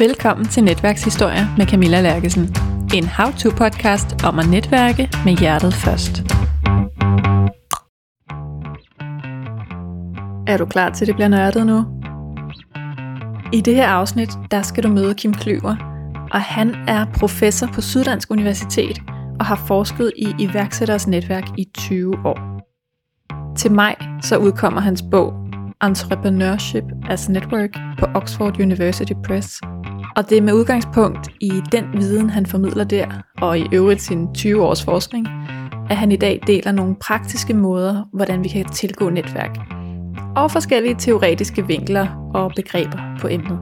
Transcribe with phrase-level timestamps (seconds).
[0.00, 2.42] Velkommen til Netværkshistorier med Camilla Lærkesen.
[2.94, 6.22] En how-to-podcast om at netværke med hjertet først.
[10.46, 11.84] Er du klar til, det bliver nørdet nu?
[13.52, 15.76] I det her afsnit, der skal du møde Kim Klyver,
[16.32, 18.98] og han er professor på Syddansk Universitet
[19.40, 22.38] og har forsket i iværksætteres netværk i 20 år.
[23.56, 25.47] Til maj så udkommer hans bog
[25.82, 29.60] Entrepreneurship as Network på Oxford University Press.
[30.16, 33.06] Og det er med udgangspunkt i den viden, han formidler der,
[33.40, 35.26] og i øvrigt sin 20 års forskning,
[35.90, 39.58] at han i dag deler nogle praktiske måder, hvordan vi kan tilgå netværk.
[40.36, 43.58] Og forskellige teoretiske vinkler og begreber på emnet.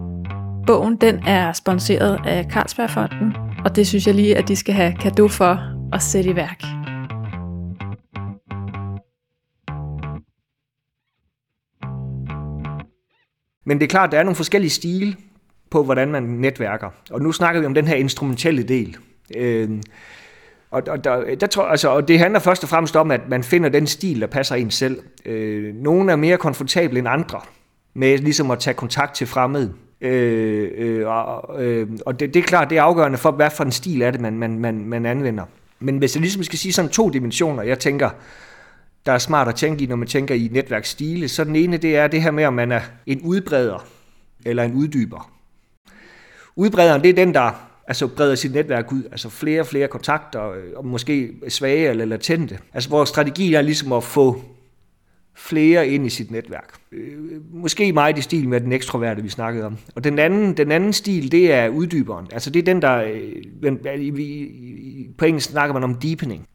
[0.66, 4.92] Bogen den er sponsoreret af Carlsbergfonden, og det synes jeg lige, at de skal have
[4.92, 5.60] kado for
[5.92, 6.85] at sætte i værk.
[13.66, 15.16] Men det er klart, at der er nogle forskellige stile
[15.70, 16.90] på, hvordan man netværker.
[17.10, 18.96] Og nu snakker vi om den her instrumentelle del.
[19.36, 19.70] Øh,
[20.70, 23.42] og, og, der, der tror, altså, og det handler først og fremmest om, at man
[23.42, 24.98] finder den stil, der passer en selv.
[25.24, 27.40] Øh, nogle er mere komfortable end andre
[27.94, 29.72] med ligesom at tage kontakt til fremmede.
[30.00, 33.64] Øh, øh, og øh, og det, det er klart, det er afgørende for, hvad for
[33.64, 35.44] en stil er det, man, man, man, man anvender.
[35.80, 38.10] Men hvis jeg ligesom skal sige sådan to dimensioner, jeg tænker,
[39.06, 41.96] der er smart at tænke i, når man tænker i netværksstile, så den ene, det
[41.96, 43.86] er det her med, om man er en udbreder
[44.44, 45.30] eller en uddyber.
[46.56, 50.50] Udbrederen, det er den, der altså breder sit netværk ud, altså flere og flere kontakter,
[50.50, 52.58] øh, og måske svage eller latente.
[52.74, 54.42] Altså vores strategi er ligesom at få
[55.36, 56.74] flere ind i sit netværk.
[56.92, 57.14] Øh,
[57.52, 59.76] måske meget i stil med den ekstroverte, vi snakkede om.
[59.94, 62.26] Og den anden, den anden stil, det er uddyberen.
[62.32, 63.02] Altså det er den, der...
[63.62, 63.76] Øh,
[65.18, 66.46] på engelsk snakker man om deepening.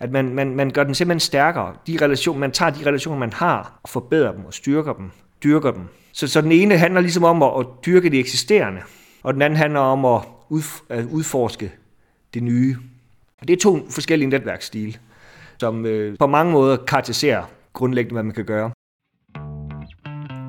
[0.00, 1.74] At man, man, man gør den simpelthen stærkere.
[1.86, 5.10] De relationer, man tager de relationer, man har, og forbedrer dem og styrker dem,
[5.44, 5.82] dyrker dem.
[6.12, 8.80] Så, så den ene handler ligesom om at, at dyrke det eksisterende,
[9.22, 10.20] og den anden handler om at,
[10.88, 11.72] at udforske
[12.34, 12.76] det nye.
[13.42, 14.94] Det er to forskellige netværksstile,
[15.58, 17.42] som øh, på mange måder karakteriserer
[17.72, 18.70] grundlæggende, hvad man kan gøre.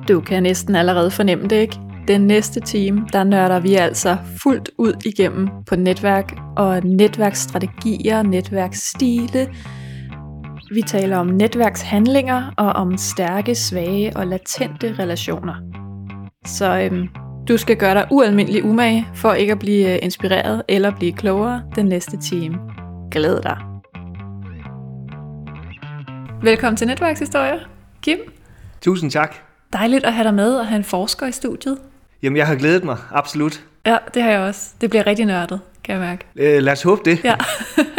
[0.08, 1.89] Du kan næsten allerede fornemme det, ikke?
[2.10, 9.48] Den næste time, der nørder vi altså fuldt ud igennem på netværk og netværksstrategier, netværksstile.
[10.74, 15.54] Vi taler om netværkshandlinger og om stærke, svage og latente relationer.
[16.46, 17.08] Så øhm,
[17.48, 21.62] du skal gøre dig ualmindelig umage for ikke at blive øh, inspireret eller blive klogere
[21.76, 22.58] den næste time.
[23.10, 23.58] Glæd dig.
[26.42, 27.58] Velkommen til Netværkshistorier.
[28.02, 28.18] Kim.
[28.80, 29.34] Tusind tak.
[29.72, 31.78] Dejligt at have dig med og have en forsker i studiet.
[32.22, 33.64] Jamen, jeg har glædet mig, absolut.
[33.86, 34.70] Ja, det har jeg også.
[34.80, 36.24] Det bliver rigtig nørdet, kan jeg mærke.
[36.36, 37.24] Øh, lad os håbe det.
[37.24, 37.34] Ja.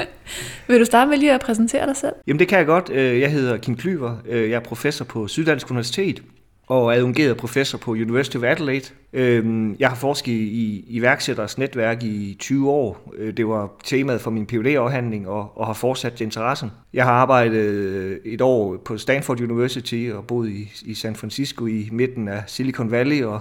[0.68, 2.14] Vil du starte med lige at præsentere dig selv?
[2.28, 2.90] Jamen, det kan jeg godt.
[2.90, 4.16] Øh, jeg hedder Kim Klyver.
[4.26, 6.22] Øh, jeg er professor på Syddansk Universitet
[6.68, 8.86] og adjungeret professor på University of Adelaide.
[9.14, 13.14] Øhm, jeg har forsket i iværksætteres netværk i 20 år.
[13.18, 16.72] Øh, det var temaet for min phd afhandling og, og har fortsat interessen.
[16.94, 21.90] Jeg har arbejdet et år på Stanford University og boet i, i San Francisco i
[21.92, 23.40] midten af Silicon Valley og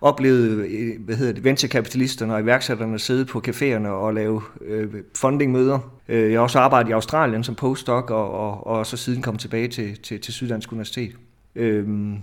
[0.00, 5.78] oplevet hvad hedder det, venturekapitalisterne og iværksætterne sidde på caféerne og lave øh, fundingmøder.
[6.08, 9.36] Øh, jeg har også arbejdet i Australien som postdoc og, og, og så siden kom
[9.36, 11.12] tilbage til, til, til Syddansk Universitet.
[11.54, 12.16] Øhm,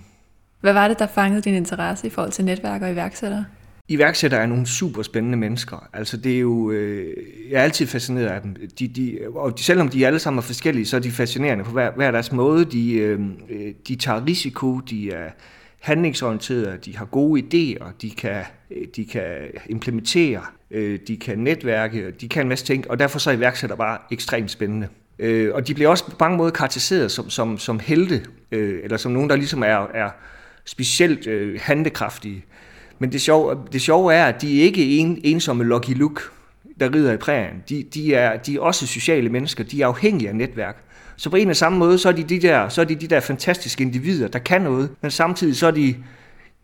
[0.60, 3.44] hvad var det, der fangede din interesse i forhold til netværk og iværksættere?
[3.88, 5.88] Iværksættere er nogle super spændende mennesker.
[5.92, 7.16] Altså det er jo, øh,
[7.50, 8.56] jeg er altid fascineret af dem.
[8.78, 11.90] De, de, og selvom de alle sammen er forskellige, så er de fascinerende på hver,
[11.90, 12.64] hver deres måde.
[12.64, 13.20] De, øh,
[13.88, 15.30] de tager risiko, de er
[15.84, 19.24] handlingsorienterede, de har gode idéer, de kan, øh, de kan
[19.68, 20.40] implementere,
[20.70, 23.98] øh, de kan netværke, de kan en masse ting, og derfor så er iværksætter bare
[24.10, 24.88] ekstremt spændende.
[25.18, 29.12] Øh, og de bliver også på mange måder karakteriseret som, som, som helte, eller som
[29.12, 30.10] nogen, der ligesom er, er
[30.64, 32.44] specielt handekraftige.
[32.98, 36.22] Men det sjove, det sjove er, at de ikke er en, ensomme Lucky Luke,
[36.80, 37.62] der rider i prærien.
[37.68, 40.84] De, de, er, de er også sociale mennesker, de er afhængige af netværk.
[41.16, 43.06] Så på en og samme måde, så er de de der, så er de, de
[43.06, 45.94] der fantastiske individer, der kan noget, men samtidig så er de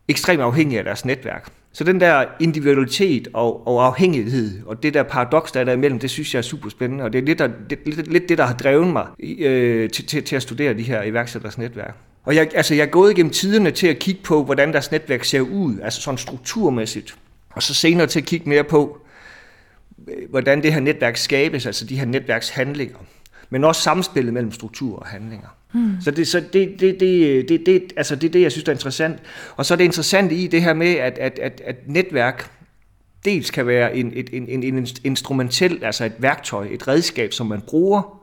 [0.08, 1.52] ekstremt afhængige af deres netværk.
[1.72, 5.98] Så den der individualitet og, og afhængighed, og det der paradoks, der er der imellem,
[5.98, 8.38] det synes jeg er super spændende, og det er lidt, der, det, lidt, lidt det,
[8.38, 9.06] der har drevet mig
[9.38, 11.96] øh, til, til, til at studere de her iværksætteres netværk.
[12.24, 15.24] Og jeg, altså, jeg er gået igennem tiderne til at kigge på, hvordan deres netværk
[15.24, 17.16] ser ud, altså sådan strukturmæssigt.
[17.50, 18.98] Og så senere til at kigge mere på,
[20.08, 22.96] øh, hvordan det her netværk skabes, altså de her netværkshandlinger.
[23.50, 25.48] Men også samspillet mellem struktur og handlinger.
[25.72, 26.00] Hmm.
[26.00, 28.72] Så, det, så det, det, det, det, det, altså det er det, jeg synes er
[28.72, 29.18] interessant.
[29.56, 32.50] Og så er det interessant i det her med, at, at, at, at netværk
[33.24, 37.46] dels kan være en, et, en, en, en instrumentel, altså et værktøj, et redskab, som
[37.46, 38.20] man bruger,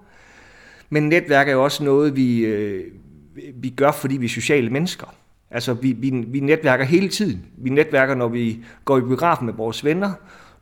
[0.89, 2.83] men netværk er jo også noget, vi, øh,
[3.53, 5.15] vi gør, fordi vi er sociale mennesker.
[5.51, 7.45] Altså, vi, vi, vi netværker hele tiden.
[7.57, 10.13] Vi netværker, når vi går i biografen med vores venner,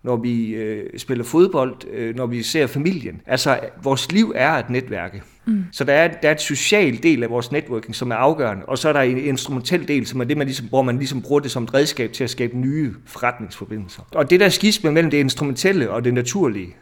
[0.06, 3.22] når vi øh, spiller fodbold, øh, når vi ser familien.
[3.26, 5.24] Altså, vores liv er et netværke.
[5.46, 5.64] Mm.
[5.72, 8.78] Så der er, der er et social del af vores networking, som er afgørende, og
[8.78, 11.40] så er der en instrumentel del, som er det, man ligesom, hvor man ligesom bruger
[11.40, 14.02] det som et redskab til at skabe nye forretningsforbindelser.
[14.12, 16.76] Og det der skisme mellem det instrumentelle og det naturlige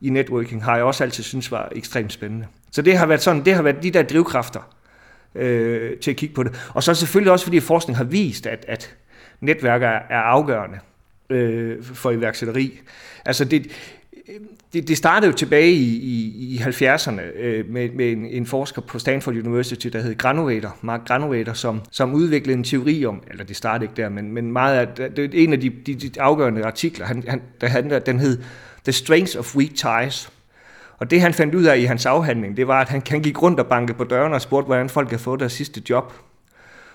[0.00, 2.46] i networking, har jeg også altid synes var ekstremt spændende.
[2.70, 4.60] Så det har været sådan, det har været de der drivkræfter
[5.34, 6.70] øh, til at kigge på det.
[6.74, 8.96] Og så selvfølgelig også, fordi forskning har vist, at, at
[9.40, 10.78] netværk er, er afgørende
[11.30, 12.80] øh, for iværksætteri.
[13.24, 13.70] Altså det,
[14.72, 18.82] det, det startede jo tilbage i, i, i 70'erne øh, med, med en, en forsker
[18.82, 23.44] på Stanford University, der hed Granovator, Mark Granovator, som, som udviklede en teori om, eller
[23.44, 26.64] det startede ikke der, men, men meget af, det, en af de, de, de afgørende
[26.64, 28.42] artikler, han, han, der, han, den hed
[28.84, 30.30] The Strengths of Weak Ties.
[30.98, 33.42] Og det han fandt ud af i hans afhandling, det var, at han, han gik
[33.42, 36.12] rundt og bankede på dørene og spurgte, hvordan folk havde fået deres sidste job.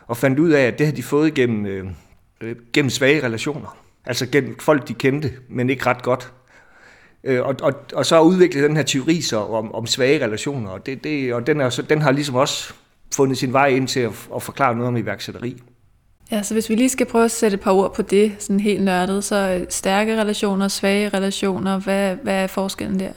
[0.08, 1.86] Og fandt ud af, at det havde de fået gennem, øh,
[2.42, 3.89] øh gennem svage relationer.
[4.06, 6.32] Altså gennem folk, de kendte, men ikke ret godt.
[7.24, 10.86] Øh, og, og, og så udviklet den her teori så om, om svage relationer, og,
[10.86, 12.74] det, det, og den, er, så, den har ligesom også
[13.16, 15.62] fundet sin vej ind til at, at forklare noget om iværksætteri.
[16.32, 18.60] Ja, så hvis vi lige skal prøve at sætte et par ord på det, sådan
[18.60, 23.12] helt nørdet, så stærke relationer, svage relationer, hvad, hvad er forskellen der?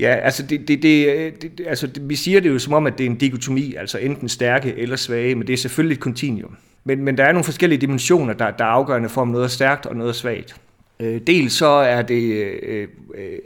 [0.00, 2.98] Ja, altså, det, det, det, det, altså det, vi siger det jo som om, at
[2.98, 6.56] det er en dikotomi, altså enten stærke eller svage, men det er selvfølgelig et kontinuum.
[6.86, 9.48] Men, men der er nogle forskellige dimensioner, der, der er afgørende for, om noget er
[9.48, 10.60] stærkt og noget er svagt.
[11.00, 13.38] Øh, dels så er det øh, øh,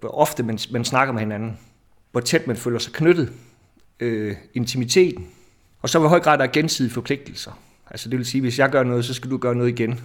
[0.00, 1.58] hvor ofte, man, man snakker med hinanden,
[2.12, 3.32] hvor tæt man føler sig knyttet,
[4.00, 5.26] øh, intimiteten,
[5.82, 7.58] og så hvor høj grad der er gensidige forpligtelser.
[7.90, 10.00] Altså det vil sige, hvis jeg gør noget, så skal du gøre noget igen.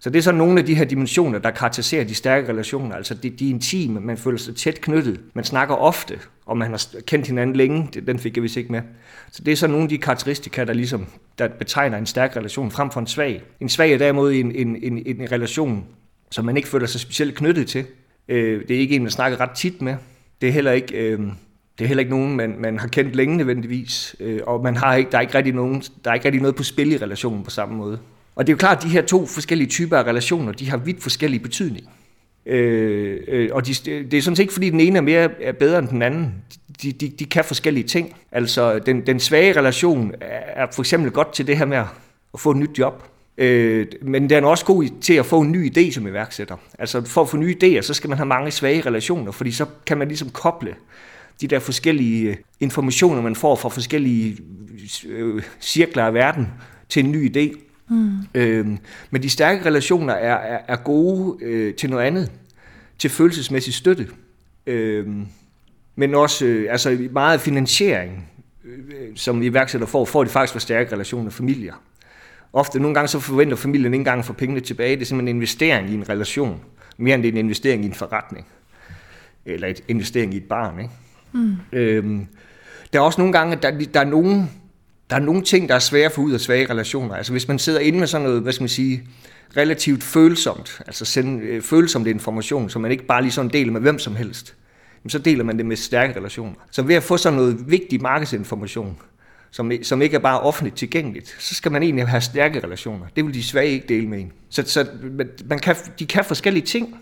[0.00, 2.96] Så det er så nogle af de her dimensioner, der karakteriserer de stærke relationer.
[2.96, 5.20] Altså de, de intime, man føler sig tæt knyttet.
[5.34, 7.88] Man snakker ofte, og man har kendt hinanden længe.
[8.06, 8.82] Den fik jeg vist ikke med.
[9.30, 11.06] Så det er så nogle af de karakteristika, der, ligesom,
[11.38, 13.42] der betegner en stærk relation frem for en svag.
[13.60, 15.84] En svag er derimod en, en, en, en relation,
[16.30, 17.84] som man ikke føler sig specielt knyttet til.
[18.28, 19.96] Øh, det er ikke en, man snakker ret tit med.
[20.40, 20.94] Det er heller ikke...
[20.94, 21.20] Øh,
[21.78, 24.94] det er heller ikke nogen, man, man har kendt længe nødvendigvis, øh, og man har
[24.94, 27.44] ikke, der, er ikke rigtig nogen, der er ikke rigtig noget på spil i relationen
[27.44, 27.98] på samme måde.
[28.34, 30.76] Og det er jo klart, at de her to forskellige typer af relationer, de har
[30.76, 31.90] vidt forskellige betydninger.
[32.46, 35.52] Øh, øh, og de, det er sådan set ikke, fordi den ene er mere er
[35.52, 36.34] bedre end den anden.
[36.82, 38.16] De, de, de kan forskellige ting.
[38.32, 41.76] Altså, den, den svage relation er for eksempel godt til det her med
[42.34, 43.04] at få et nyt job.
[43.38, 46.56] Øh, men den er også god til at få en ny idé som iværksætter.
[46.78, 49.66] Altså, for at få nye idéer, så skal man have mange svage relationer, fordi så
[49.86, 50.74] kan man ligesom koble
[51.40, 54.38] de der forskellige øh, informationer, man får fra forskellige
[55.08, 56.48] øh, cirkler af verden
[56.88, 57.71] til en ny idé.
[57.88, 58.18] Mm.
[58.34, 58.78] Øhm,
[59.10, 62.32] men de stærke relationer er, er, er gode øh, til noget andet,
[62.98, 64.08] til følelsesmæssig støtte,
[64.66, 65.26] øhm,
[65.96, 68.28] men også øh, altså meget finansiering,
[68.64, 71.74] øh, som iværksætter får, får de faktisk for stærke relationer og familier.
[72.52, 74.96] Ofte, nogle gange så forventer familien ikke engang få pengene tilbage.
[74.96, 76.60] Det er simpelthen en investering i en relation,
[76.98, 78.46] mere end det er en investering i en forretning.
[79.46, 80.78] Eller en investering i et barn.
[80.78, 80.90] Ikke?
[81.32, 81.56] Mm.
[81.72, 82.26] Øhm,
[82.92, 84.50] der er også nogle gange, at der, der er nogen,
[85.12, 87.14] der er nogle ting, der er svære for ud af svage relationer.
[87.14, 89.02] Altså hvis man sidder inde med sådan noget, hvad skal man sige,
[89.56, 93.80] relativt følsomt, altså sende øh, følsomt information, som man ikke bare lige sådan deler med
[93.80, 94.54] hvem som helst,
[95.08, 96.54] så deler man det med stærke relationer.
[96.70, 98.98] Så ved at få sådan noget vigtig markedsinformation,
[99.50, 103.06] som, som ikke er bare offentligt tilgængeligt, så skal man egentlig have stærke relationer.
[103.16, 104.32] Det vil de svage ikke dele med en.
[104.50, 104.86] Så, så
[105.44, 106.96] man kan, de kan forskellige ting,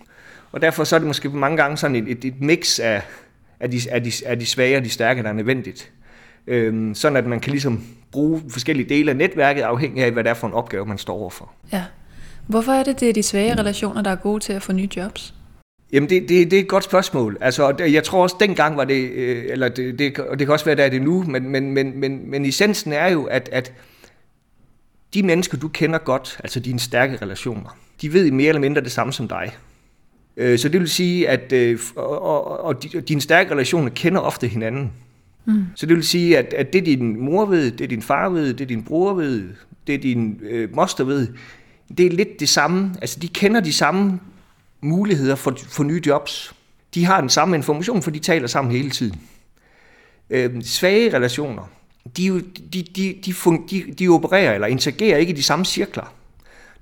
[0.52, 3.02] og derfor så er det måske mange gange sådan et, et, et mix af,
[3.60, 5.92] af, de, af, de, af de svage og de stærke, der er nødvendigt.
[6.46, 10.30] Øhm, sådan at man kan ligesom bruge forskellige dele af netværket, afhængig af, hvad det
[10.30, 11.50] er for en opgave, man står overfor.
[11.72, 11.84] Ja.
[12.46, 14.88] Hvorfor er det, det er de svage relationer, der er gode til at få nye
[14.96, 15.34] jobs?
[15.92, 17.38] Jamen, det, det, det er et godt spørgsmål.
[17.40, 20.64] Altså, jeg tror også, dengang var det, øh, eller det, det, og det kan også
[20.64, 23.72] være, der er det nu, men, men, men, men, men essensen er jo, at, at
[25.14, 28.92] de mennesker, du kender godt, altså dine stærke relationer, de ved mere eller mindre det
[28.92, 29.52] samme som dig.
[30.36, 34.48] Øh, så det vil sige, at øh, og, og, og dine stærke relationer kender ofte
[34.48, 34.92] hinanden.
[35.44, 35.64] Mm.
[35.74, 38.68] Så det vil sige, at, at det din mor ved, det din far ved, det
[38.68, 39.48] din bror ved,
[39.86, 41.28] det din øh, moster ved,
[41.98, 42.94] det er lidt det samme.
[43.00, 44.20] Altså, de kender de samme
[44.80, 46.54] muligheder for, for nye jobs.
[46.94, 49.20] De har den samme information, for de taler sammen hele tiden.
[50.30, 51.70] Øh, svage relationer,
[52.16, 52.40] de,
[52.72, 53.34] de, de, de,
[53.70, 56.14] de, de opererer eller interagerer ikke i de samme cirkler.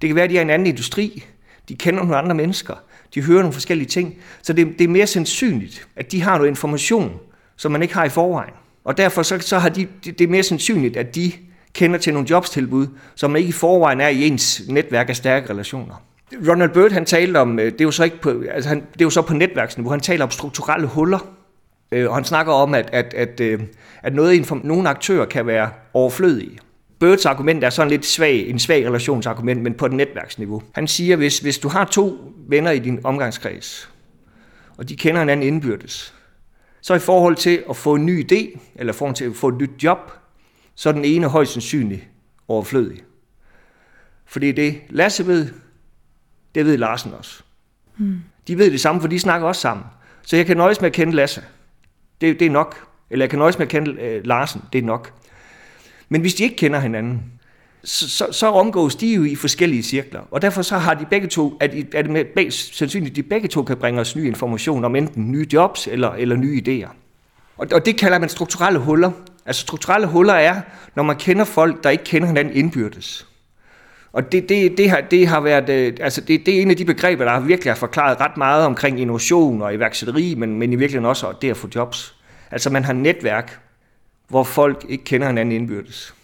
[0.03, 1.25] Det kan være, at de er i en anden industri,
[1.69, 2.75] de kender nogle andre mennesker,
[3.15, 6.49] de hører nogle forskellige ting, så det, det er mere sandsynligt, at de har noget
[6.49, 7.13] information,
[7.59, 8.53] som man ikke har i forvejen.
[8.85, 11.33] Og derfor så, så har de, det er mere sandsynligt, at de
[11.73, 16.05] kender til nogle jobstilbud, som ikke i forvejen er i ens netværk af stærke relationer.
[16.49, 19.01] Ronald Bird, han talte om, øh, det er jo så, ikke på, altså han, det
[19.01, 21.19] er jo så på netværksniveau, han taler om strukturelle huller,
[21.93, 23.61] øh, og han snakker om, at, at, at, øh,
[24.03, 26.59] at noget, nogle aktører kan være overflødige.
[27.01, 30.63] Birds argument er sådan lidt svag, en svag relationsargument, men på et netværksniveau.
[30.73, 33.91] Han siger, hvis, hvis du har to venner i din omgangskreds,
[34.77, 36.15] og de kender hinanden indbyrdes,
[36.89, 39.49] så i forhold til at få en ny idé, eller i forhold til at få
[39.49, 40.13] et nyt job,
[40.75, 42.09] så er den ene højst sandsynligt
[42.49, 43.03] overflødig.
[44.27, 45.49] Fordi det Lasse ved,
[46.55, 47.43] det ved Larsen også.
[47.97, 48.21] Mm.
[48.49, 49.87] De ved det samme, for de snakker også sammen.
[50.23, 51.43] Så jeg kan nøjes med at kende Lasse.
[52.21, 52.89] Det, det er nok.
[53.11, 54.63] Eller jeg kan nøjes med at kende øh, Larsen.
[54.73, 55.13] Det er nok.
[56.09, 57.38] Men hvis de ikke kender hinanden,
[57.89, 60.21] så, så, så omgås de jo i forskellige cirkler.
[60.31, 63.49] Og derfor så har de begge to, at, at det med, sandsynligt, at de begge
[63.49, 66.89] to kan bringe os ny information om enten nye jobs eller, eller nye idéer.
[67.57, 69.11] Og, og det kalder man strukturelle huller.
[69.47, 70.61] Altså strukturelle huller er,
[70.95, 73.27] når man kender folk, der ikke kender hinanden indbyrdes.
[74.13, 76.77] Og det, det, det, har, det har været, øh, altså det, det er en af
[76.77, 80.73] de begreber, der har virkelig har forklaret ret meget omkring innovation og iværksætteri, men, men
[80.73, 82.15] i virkeligheden også det at få jobs.
[82.51, 83.61] Altså man har netværk,
[84.29, 86.15] hvor folk ikke kender hinanden indbyrdes.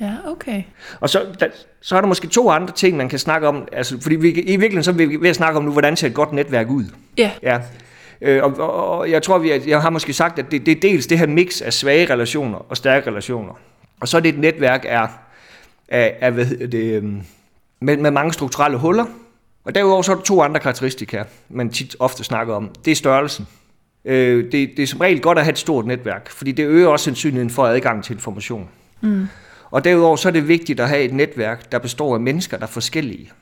[0.00, 0.62] Ja, okay.
[1.00, 1.46] Og så, der,
[1.80, 3.68] så er der måske to andre ting, man kan snakke om.
[3.72, 6.06] Altså, fordi vi, i virkeligheden så er vi ved at snakke om nu, hvordan ser
[6.06, 6.84] et godt netværk ud.
[7.16, 7.30] Ja.
[7.42, 7.60] ja.
[8.20, 10.80] Øh, og, og, og jeg tror, vi, jeg har måske sagt, at det, det er
[10.80, 13.52] dels det her mix af svage relationer og stærke relationer.
[14.00, 15.08] Og så er det et netværk af,
[15.88, 17.22] af, af hvad hedder det, øhm,
[17.80, 19.04] med, med mange strukturelle huller.
[19.64, 22.70] Og derudover så er der to andre karakteristika, man tit ofte snakker om.
[22.84, 23.46] Det er størrelsen.
[24.04, 26.88] Øh, det, det er som regel godt at have et stort netværk, fordi det øger
[26.88, 28.68] også sandsynligheden for adgang til information.
[29.00, 29.28] Mm.
[29.70, 32.66] Og derudover så er det vigtigt at have et netværk, der består af mennesker, der
[32.66, 33.32] er forskellige.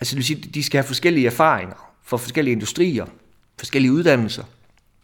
[0.00, 3.06] Altså det vil sige, de skal have forskellige erfaringer fra forskellige industrier,
[3.58, 4.42] forskellige uddannelser.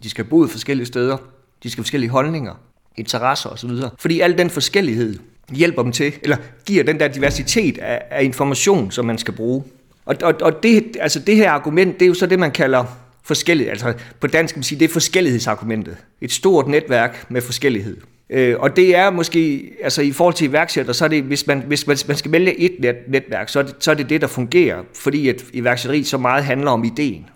[0.03, 1.17] De skal bo i forskellige steder.
[1.63, 2.55] De skal have forskellige holdninger,
[2.97, 3.71] interesser osv.
[3.99, 5.19] Fordi al den forskellighed
[5.51, 9.65] hjælper dem til, eller giver den der diversitet af, af information, som man skal bruge.
[10.05, 12.85] Og, og, og det, altså det her argument, det er jo så det, man kalder
[13.25, 13.71] forskelligt.
[13.71, 15.97] Altså på dansk kan man sige, det er forskellighedsargumentet.
[16.21, 17.97] Et stort netværk med forskellighed.
[18.31, 21.61] Øh, og det er måske, altså i forhold til iværksætter, så er det, hvis man,
[21.61, 24.21] hvis man, man skal vælge et net, netværk, så er, det, så er det det,
[24.21, 27.27] der fungerer, fordi at iværksætteri så meget handler om ideen.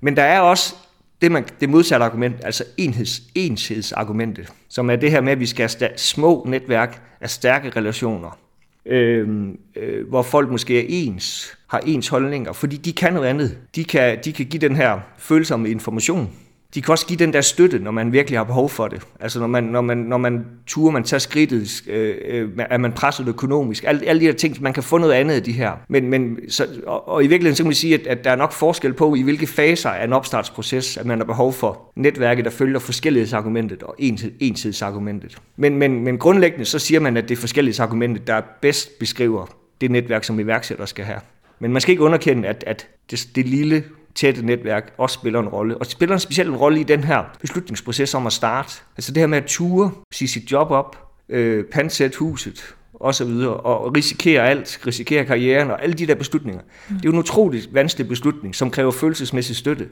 [0.00, 0.74] Men der er også
[1.22, 5.46] det, man, det modsatte argument, altså enheds, enshedsargumentet, som er det her med, at vi
[5.46, 8.38] skal have små netværk af stærke relationer,
[8.86, 13.58] øh, øh, hvor folk måske er ens, har ens holdninger, fordi de kan noget andet.
[13.74, 16.30] De kan, de kan give den her følsomme information,
[16.74, 19.02] de kan også give den der støtte, når man virkelig har behov for det.
[19.20, 22.92] Altså når man, når man, når man turer, man tager skridtet, øh, øh, er man
[22.92, 23.84] presset økonomisk.
[23.86, 25.72] Alle, alle de her ting, man kan få noget andet af de her.
[25.88, 28.36] Men, men, så, og, og i virkeligheden så kan man sige, at, at der er
[28.36, 32.44] nok forskel på, i hvilke faser af en opstartsproces, at man har behov for netværket,
[32.44, 33.94] der følger forskellighedsargumentet og
[34.40, 35.38] ensidsargumentet.
[35.56, 39.46] Men, men, men grundlæggende så siger man, at det er forskellighedsargumentet, der bedst beskriver
[39.80, 41.20] det netværk, som iværksætter skal have.
[41.60, 43.84] Men man skal ikke underkende, at, at det, det lille
[44.14, 45.74] tætte netværk også spiller en rolle.
[45.74, 48.72] Og det spiller en speciel rolle i den her beslutningsproces om at starte.
[48.96, 53.24] Altså det her med at ture, sige sit job op, øh, pansætte huset, og så
[53.24, 56.62] videre, og risikere alt, risikere karrieren og alle de der beslutninger.
[56.62, 56.96] Mm.
[56.96, 59.88] Det er jo en utroligt vanskelig beslutning, som kræver følelsesmæssig støtte.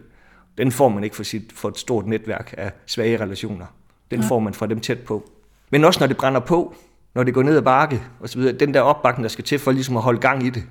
[0.59, 3.67] Den får man ikke for, sit, for et stort netværk af svage relationer.
[4.11, 4.29] Den ja.
[4.29, 5.31] får man fra dem tæt på.
[5.71, 6.75] Men også når det brænder på,
[7.15, 9.59] når det går ned ad bakke og så videre, den der opbakning, der skal til
[9.59, 10.65] for ligesom at holde gang i det,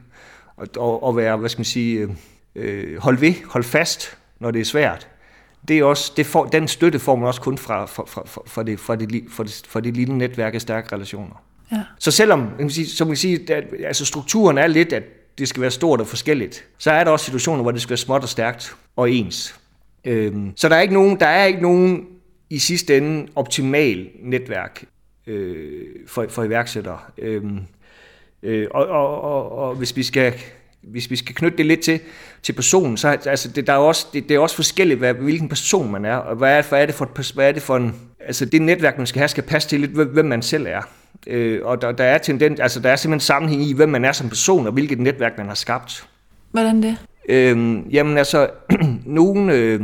[0.57, 2.09] og, og, være, hvad skal man sige, øh,
[2.55, 5.07] øh, hold ved, hold fast, når det er svært.
[5.67, 8.63] Det er også, det får, den støtte får man også kun fra, fra, fra, fra,
[8.63, 11.43] det, fra, det, fra, det, fra det lille netværk af stærke relationer.
[11.71, 11.81] Ja.
[11.99, 15.03] Så selvom, man kan sige, som man kan sige, at, altså strukturen er lidt, at
[15.37, 17.97] det skal være stort og forskelligt, så er der også situationer, hvor det skal være
[17.97, 19.59] småt og stærkt og ens.
[20.05, 22.07] Øhm, så der er, ikke nogen, der er ikke nogen
[22.49, 24.83] i sidste ende optimal netværk
[25.27, 26.99] øh, for, for iværksættere.
[27.17, 27.59] Øhm,
[28.45, 30.33] øh, og, og, og, og hvis vi skal
[30.91, 31.99] hvis vi skal knytte det lidt til,
[32.43, 35.49] til personen, så altså, det, der er også, det, det er også forskelligt, hvad, hvilken
[35.49, 37.95] person man er, og hvad er, hvad er, det for, hvad er det for en...
[38.19, 40.81] Altså det netværk, man skal have, skal passe til lidt, hvem man selv er.
[41.27, 44.11] Øh, og der, der, er tendent, altså, der er simpelthen sammenhæng i, hvem man er
[44.11, 46.07] som person, og hvilket netværk man har skabt.
[46.51, 46.97] Hvordan det?
[47.29, 48.49] Øh, jamen altså,
[49.05, 49.49] nogen...
[49.49, 49.81] Øh,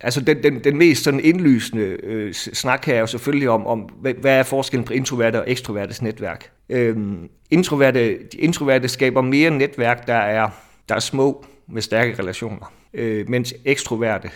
[0.00, 3.80] Altså den, den, den mest sådan indlysende øh, snak her er jo selvfølgelig om, om,
[3.80, 6.50] hvad er forskellen på introverte og ekstrovertes netværk.
[6.68, 10.50] Øhm, introverte, de introverte skaber mere netværk, der er,
[10.88, 14.30] der er små med stærke relationer, øh, mens ekstroverte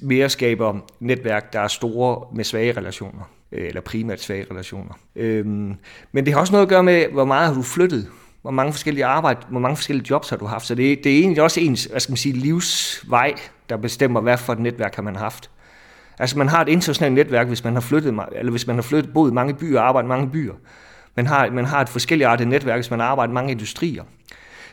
[0.00, 4.98] mere skaber netværk, der er store med svage relationer, øh, eller primært svage relationer.
[5.16, 5.74] Øhm,
[6.12, 8.08] men det har også noget at gøre med, hvor meget har du flyttet
[8.42, 10.66] hvor mange forskellige arbejde, hvor mange forskellige jobs har du haft.
[10.66, 13.34] Så det, det er egentlig også ens, hvad skal man sige, livsvej,
[13.68, 15.50] der bestemmer, hvad for et netværk har man haft.
[16.18, 19.12] Altså man har et internationalt netværk, hvis man har flyttet, eller hvis man har flyttet,
[19.12, 20.54] boet i mange byer og arbejdet i mange byer.
[21.16, 24.04] Man har, man har et forskelligartet netværk, hvis man har arbejdet i mange industrier.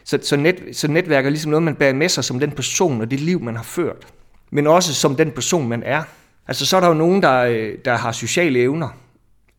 [0.03, 3.01] Så, så, net, så netværk er ligesom noget, man bærer med sig som den person
[3.01, 4.07] og det liv, man har ført.
[4.51, 6.03] Men også som den person, man er.
[6.47, 8.89] Altså så er der jo nogen, der, øh, der har sociale evner,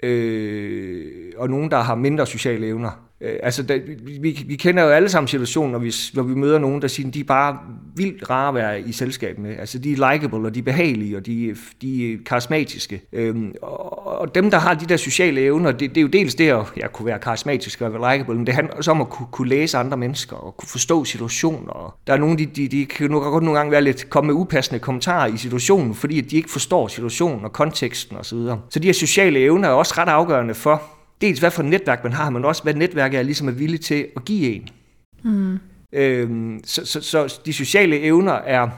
[0.03, 3.06] øh, og nogen, der har mindre sociale evner.
[3.21, 3.79] Øh, altså, der,
[4.21, 7.09] vi, vi kender jo alle sammen situationen, når vi, når vi møder nogen, der siger,
[7.09, 7.59] at de er bare
[7.97, 9.57] vildt rare at være i selskab med.
[9.59, 13.03] Altså, de er likable, og de er behagelige, og de, de er karismatiske.
[13.13, 16.35] Øhm, og, og dem, der har de der sociale evner, det, det er jo dels
[16.35, 19.09] det at ja, kunne være karismatisk og være likable, men det handler også om at
[19.09, 21.99] kunne, kunne læse andre mennesker og kunne forstå situationer.
[22.07, 24.35] Der er nogen, de, de, de kan nu godt nogle gange være lidt komme med
[24.41, 28.25] upassende kommentarer i situationen, fordi de ikke forstår situationen og konteksten osv.
[28.25, 28.61] Så, videre.
[28.71, 30.83] så de her sociale evner er også ret afgørende for,
[31.21, 33.81] dels hvad for et netværk man har, men også hvad netværket er ligesom er villig
[33.81, 34.69] til at give en.
[35.23, 35.59] Mm.
[35.93, 38.69] Øhm, så, så, så de sociale evner er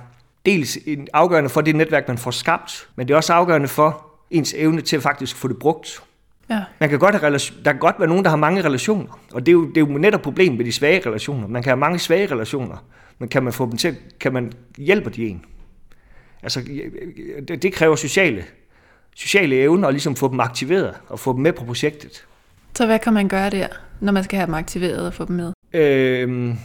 [0.47, 4.07] dels en afgørende for det netværk, man får skabt, men det er også afgørende for
[4.31, 6.03] ens evne til at faktisk få det brugt.
[6.51, 6.65] Ja.
[6.81, 9.47] Man kan godt have relation, der kan godt være nogen, der har mange relationer, og
[9.47, 11.49] det er, jo, det er jo netop problemet med de svage relationer.
[11.49, 12.77] Man kan have mange svage relationer,
[13.19, 15.45] men kan man få dem til, kan man hjælpe de en?
[16.43, 16.61] Altså,
[17.49, 18.45] det kræver sociale,
[19.19, 22.25] sociale evner, og ligesom få dem aktiveret og få dem med på projektet.
[22.75, 23.67] Så hvad kan man gøre der,
[24.01, 25.53] når man skal have dem aktiveret og få dem med?
[25.73, 26.59] Øhm,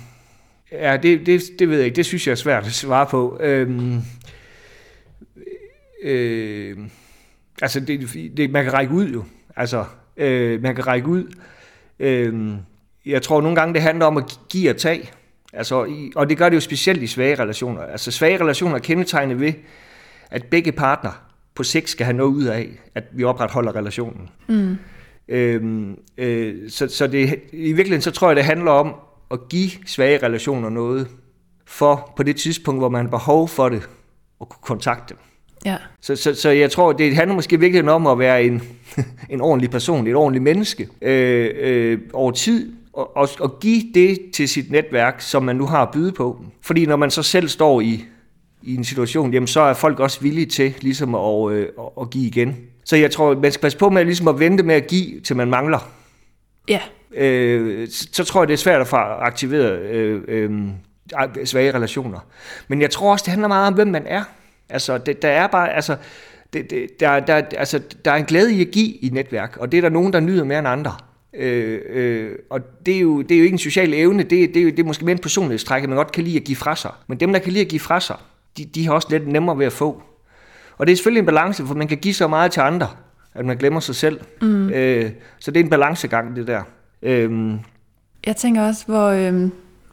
[0.72, 1.95] ja, det, det, det ved jeg ikke.
[1.95, 3.38] Det synes jeg er svært at svare på.
[3.41, 4.01] Øhm,
[6.03, 6.77] øh,
[7.62, 9.24] altså, det, det, man kan række ud jo.
[9.55, 9.86] Altså,
[10.17, 11.36] øh, man kan række ud.
[12.00, 12.53] Øh,
[13.05, 15.10] jeg tror nogle gange, det handler om at give og tage.
[15.53, 17.81] Altså, og det gør det jo specielt i svage relationer.
[17.81, 19.53] Altså, svage relationer er kendetegnet ved,
[20.31, 24.29] at begge partner på sigt skal have noget ud af, at vi opretholder relationen.
[24.48, 24.77] Mm.
[25.27, 28.95] Øhm, øh, så, så det, i virkeligheden så tror jeg, det handler om
[29.31, 31.07] at give svage relationer noget,
[31.65, 33.89] for på det tidspunkt, hvor man har behov for det,
[34.41, 35.17] at kunne kontakte dem.
[35.65, 35.77] Ja.
[36.01, 38.63] Så, så, så jeg tror, det handler måske virkelig om at være en,
[39.29, 44.19] en ordentlig person, et ordentligt menneske øh, øh, over tid, og, og, og give det
[44.33, 46.45] til sit netværk, som man nu har at byde på.
[46.62, 48.05] Fordi når man så selv står i,
[48.63, 51.67] i en situation, jamen så er folk også villige til ligesom at, øh,
[52.01, 52.58] at give igen.
[52.86, 55.36] Så jeg tror, man skal passe på med ligesom at vente med at give, til
[55.36, 55.91] man mangler.
[56.70, 56.79] Ja.
[57.15, 60.51] Øh, så tror jeg, det er svært at få aktiveret øh, øh,
[61.46, 62.20] svage relationer.
[62.68, 64.24] Men jeg tror også, det handler meget om, hvem man er.
[64.70, 65.96] Altså, det, der er bare, altså,
[66.53, 69.72] det, det, der, der, altså, der er en glæde i at give i netværk, og
[69.72, 70.92] det er der nogen, der nyder mere end andre.
[71.33, 74.57] Øh, øh, og det er, jo, det er jo ikke en social evne, det, det,
[74.57, 76.55] er, jo, det er måske mere en personlighedstræk, at man godt kan lide at give
[76.55, 76.92] fra sig.
[77.07, 78.16] Men dem, der kan lide at give fra sig,
[78.57, 80.01] de, de har også lidt nemmere ved at få.
[80.77, 82.87] Og det er selvfølgelig en balance, for man kan give så meget til andre,
[83.33, 84.20] at man glemmer sig selv.
[84.42, 84.70] Mm.
[84.70, 86.61] Øh, så det er en balancegang, det der.
[87.01, 87.53] Øh,
[88.25, 89.50] Jeg tænker også, hvor, øh,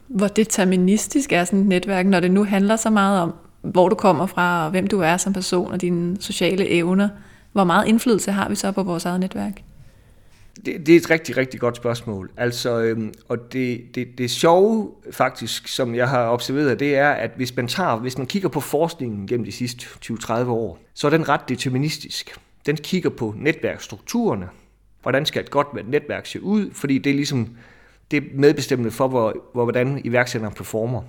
[0.07, 3.95] hvor deterministisk er sådan et netværk, når det nu handler så meget om, hvor du
[3.95, 7.09] kommer fra, og hvem du er som person, og dine sociale evner.
[7.51, 9.61] Hvor meget indflydelse har vi så på vores eget netværk?
[10.55, 12.31] Det, det er et rigtig, rigtig godt spørgsmål.
[12.37, 17.31] Altså, øhm, og det, det, det sjove faktisk, som jeg har observeret, det er, at
[17.35, 21.11] hvis man, tager, hvis man kigger på forskningen gennem de sidste 20-30 år, så er
[21.11, 22.37] den ret deterministisk.
[22.65, 24.49] Den kigger på netværksstrukturerne.
[25.01, 26.71] Hvordan skal et godt netværk se ud?
[26.73, 27.49] Fordi det er ligesom
[28.11, 31.01] det er medbestemmende for, hvor, hvor, hvordan iværksætteren performer.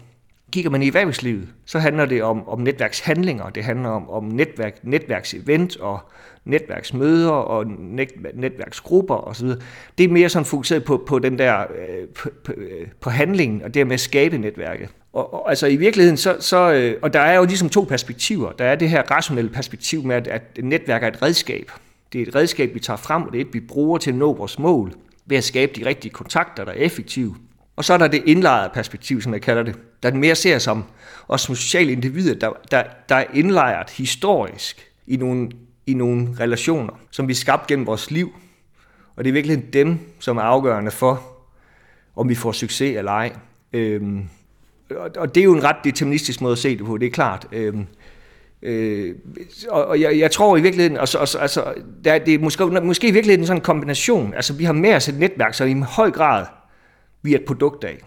[0.53, 4.79] Kigger man i erhvervslivet, så handler det om, om netværkshandlinger, det handler om, om netværk,
[4.83, 6.01] netværksevent og
[6.45, 9.49] netværksmøder og net, netværksgrupper osv.
[9.99, 13.63] Det er mere sådan fokuseret på, på den der øh, på, på, øh, på handlingen
[13.63, 14.89] og det med at skabe netværket.
[15.13, 18.53] Og, og altså i virkeligheden, så, så, øh, og der er jo ligesom to perspektiver.
[18.53, 21.71] Der er det her rationelle perspektiv med, at, at netværk er et redskab.
[22.13, 24.17] Det er et redskab, vi tager frem, og det er et, vi bruger til at
[24.17, 24.93] nå vores mål
[25.27, 27.35] ved at skabe de rigtige kontakter, der er effektive.
[27.77, 30.85] Og så er der det indlejrede perspektiv, som jeg kalder det, der mere ser som
[31.29, 35.51] os som sociale individer, der, der, der er indlejret historisk i nogle,
[35.87, 38.33] i nogle relationer, som vi skabt gennem vores liv.
[39.17, 41.23] Og det er virkelig dem, som er afgørende for,
[42.17, 43.33] om vi får succes eller ej.
[43.73, 44.29] Øhm,
[45.17, 47.47] og det er jo en ret deterministisk måde at se det på, det er klart.
[47.53, 47.87] Øhm,
[48.63, 49.15] øh,
[49.69, 53.11] og jeg, jeg tror i virkeligheden, altså, altså, altså der, det er måske, måske i
[53.11, 54.35] virkeligheden sådan en kombination.
[54.35, 56.47] Altså vi har med os et netværk, så i høj grad
[57.23, 57.99] vi er et produkt af.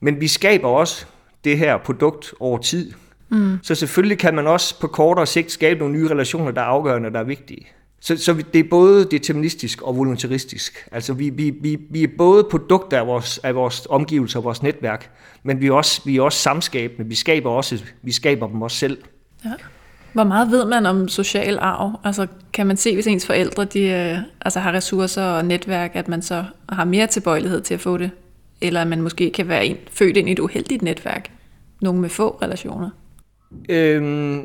[0.00, 1.06] Men vi skaber også
[1.44, 2.92] det her produkt over tid.
[3.28, 3.58] Mm.
[3.62, 7.12] Så selvfølgelig kan man også på kortere sigt skabe nogle nye relationer, der er afgørende,
[7.12, 7.66] der er vigtige.
[8.00, 10.88] Så, så det er både deterministisk og voluntaristisk.
[10.92, 14.62] Altså vi, vi, vi, vi er både produkter af vores, af vores omgivelser og vores
[14.62, 15.10] netværk,
[15.42, 17.08] men vi er også, vi er også samskabende.
[17.08, 18.98] Vi skaber, også, vi skaber dem også selv.
[19.44, 19.50] Ja.
[20.12, 22.00] Hvor meget ved man om social arv?
[22.04, 26.08] Altså, kan man se, hvis ens forældre de, øh, altså, har ressourcer og netværk, at
[26.08, 28.10] man så har mere tilbøjelighed til at få det
[28.62, 31.30] eller man måske kan være en, født ind i et uheldigt netværk.
[31.82, 32.90] Nogle med få relationer.
[33.68, 34.42] Øhm,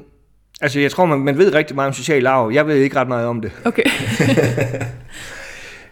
[0.62, 2.52] altså jeg tror, man, man ved rigtig meget om social arv.
[2.54, 3.52] Jeg ved ikke ret meget om det.
[3.66, 3.84] Okay.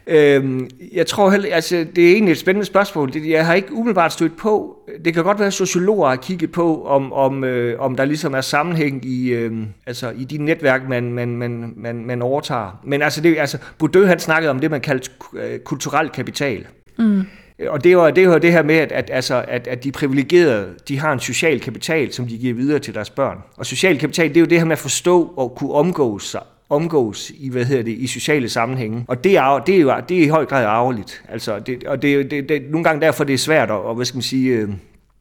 [0.07, 3.13] Øhm, jeg tror heller, altså det er egentlig et spændende spørgsmål.
[3.13, 4.79] Det, jeg har ikke umiddelbart stødt på.
[5.05, 8.33] Det kan godt være, at sociologer har kigget på, om, om, øh, om der ligesom
[8.33, 12.79] er sammenhæng i, øh, altså, i de netværk, man, man, man, man, man overtager.
[12.83, 16.65] Men altså, det, altså Bourdieu han snakkede om det, man kaldte øh, kulturel kapital.
[16.97, 17.25] Mm.
[17.67, 20.69] Og det var det, var det her med, at, at, altså, at, at de privilegerede,
[20.87, 23.37] de har en social kapital, som de giver videre til deres børn.
[23.57, 26.41] Og social kapital, det er jo det her med at forstå og kunne omgås sig
[26.69, 29.05] omgås i, hvad hedder det, i sociale sammenhænge.
[29.07, 31.23] Og det er, det er, jo, det er i høj grad arveligt.
[31.29, 34.05] Altså, det, og det, det, det, nogle gange derfor det er svært at, og, hvad
[34.05, 34.69] skal man sige, øh,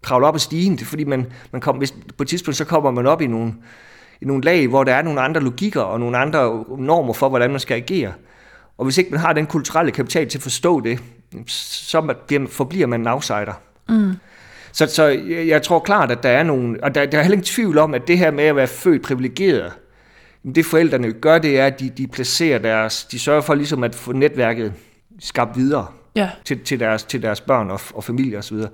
[0.03, 2.65] kravle op ad stigen, det er, fordi man, man kom, hvis, på et tidspunkt så
[2.65, 3.55] kommer man op i nogle,
[4.21, 7.51] i nogle lag, hvor der er nogle andre logikker og nogle andre normer for, hvordan
[7.51, 8.13] man skal agere.
[8.79, 10.99] Og hvis ikke man har den kulturelle kapital til at forstå det,
[11.47, 12.15] så
[12.51, 13.61] forbliver man en outsider.
[13.89, 14.13] Mm.
[14.73, 15.05] Så, så
[15.47, 17.95] jeg tror klart, at der er nogle, og der, der er heller ingen tvivl om,
[17.95, 19.73] at det her med at være født privilegeret,
[20.55, 23.95] det forældrene gør, det er, at de, de placerer deres, de sørger for ligesom at
[23.95, 24.73] få netværket
[25.21, 26.31] skabt videre ja.
[26.45, 28.57] til, til, deres, til deres børn og, og familie osv.
[28.57, 28.69] Så,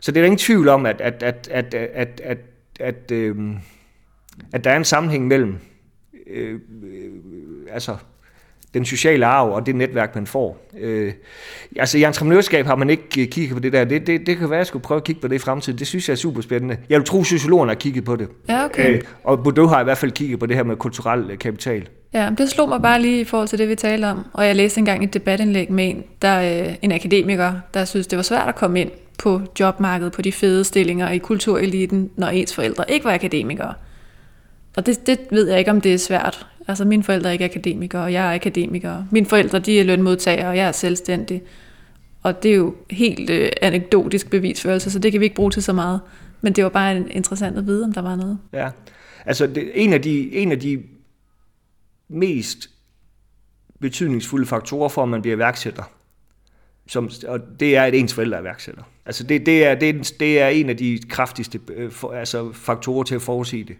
[0.00, 2.38] så det er der ingen tvivl om, at, at, at, at, at, at, at,
[2.80, 3.36] at, øh,
[4.52, 5.58] at der er en sammenhæng mellem
[6.26, 7.10] øh, øh,
[7.70, 7.96] altså
[8.74, 10.68] den sociale arv og det netværk, man får.
[10.80, 11.12] Øh,
[11.76, 13.84] altså i entreprenørskab har man ikke øh, kigget på det der.
[13.84, 15.78] Det, det, det kan være, at jeg skulle prøve at kigge på det i fremtiden.
[15.78, 16.76] Det synes jeg er super spændende.
[16.88, 18.28] Jeg vil tro, sociologerne har kigget på det.
[18.48, 18.94] Ja, okay.
[18.94, 21.88] Øh, og Bourdieu har i hvert fald kigget på det her med kulturel øh, kapital.
[22.14, 24.26] Ja, det slog mig bare lige i forhold til det, vi talte om.
[24.32, 28.16] Og jeg læste engang et debatindlæg med en, der, øh, en akademiker, der synes, det
[28.16, 32.54] var svært at komme ind på jobmarkedet på de fede stillinger i kultureliten, når ens
[32.54, 33.74] forældre ikke var akademikere.
[34.76, 36.46] Og det, det ved jeg ikke, om det er svært.
[36.68, 39.04] Altså mine forældre er ikke akademikere, og jeg er akademiker.
[39.10, 41.42] Mine forældre de er lønmodtagere, og jeg er selvstændig.
[42.22, 45.62] Og det er jo helt øh, anekdotisk bevisførelse, så det kan vi ikke bruge til
[45.62, 46.00] så meget.
[46.40, 48.38] Men det var bare en interessant at vide, om der var noget.
[48.52, 48.70] Ja,
[49.26, 50.82] altså det, en, af de, en af de
[52.08, 52.70] mest
[53.80, 55.82] betydningsfulde faktorer for, at man bliver iværksætter,
[56.86, 58.82] som, og det er, at ens forældre er iværksætter.
[59.06, 63.02] Altså det, det, er, det, det er en af de kraftigste øh, for, altså faktorer
[63.02, 63.76] til at forudsige det.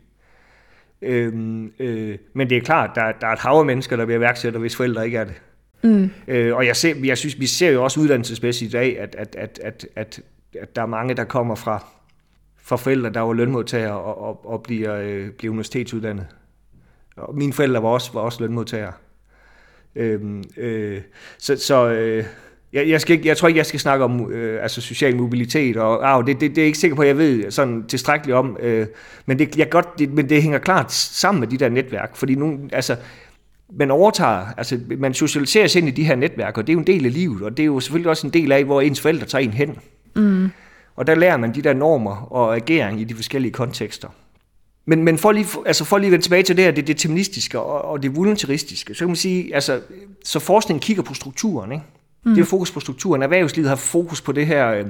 [1.02, 4.18] Øhm, øh, men det er klart, der, der er et hav af mennesker, der bliver
[4.18, 5.42] iværksætter, hvis forældre ikke er det.
[5.82, 6.10] Mm.
[6.28, 9.36] Øh, og jeg, ser, jeg synes, vi ser jo også uddannelsesmæssigt i dag, at, at,
[9.36, 10.20] at, at, at,
[10.60, 11.84] at der er mange, der kommer fra,
[12.62, 16.26] fra forældre, der var lønmodtagere og, og, og bliver, øh, bliver universitetsuddannet.
[17.16, 18.92] Og mine forældre var også, var også lønmodtagere.
[19.94, 21.00] Øhm, øh,
[21.38, 22.24] så så øh,
[22.72, 25.76] jeg, jeg, skal ikke, jeg tror ikke, jeg skal snakke om øh, altså social mobilitet,
[25.76, 28.36] og ah, det, det, det er jeg ikke sikker på, at jeg ved sådan tilstrækkeligt
[28.36, 28.86] om, øh,
[29.26, 32.34] men, det, jeg godt, det, men det hænger klart sammen med de der netværk, fordi
[32.34, 32.96] nu, altså,
[33.78, 36.80] man overtager, altså man socialiserer sig ind i de her netværk, og det er jo
[36.80, 39.00] en del af livet, og det er jo selvfølgelig også en del af, hvor ens
[39.00, 39.78] forældre tager en hen.
[40.16, 40.50] Mm.
[40.96, 44.08] Og der lærer man de der normer og agering i de forskellige kontekster.
[44.86, 47.60] Men, men for lige, altså for lige at vende tilbage til det her, det deterministiske
[47.60, 49.80] og, og det voluntaristiske, så kan man sige, altså,
[50.24, 51.84] så forskningen kigger på strukturen, ikke?
[52.24, 52.34] Mm.
[52.34, 53.22] Det er fokus på strukturen.
[53.22, 54.86] Erhvervslivet har fokus på det her øh,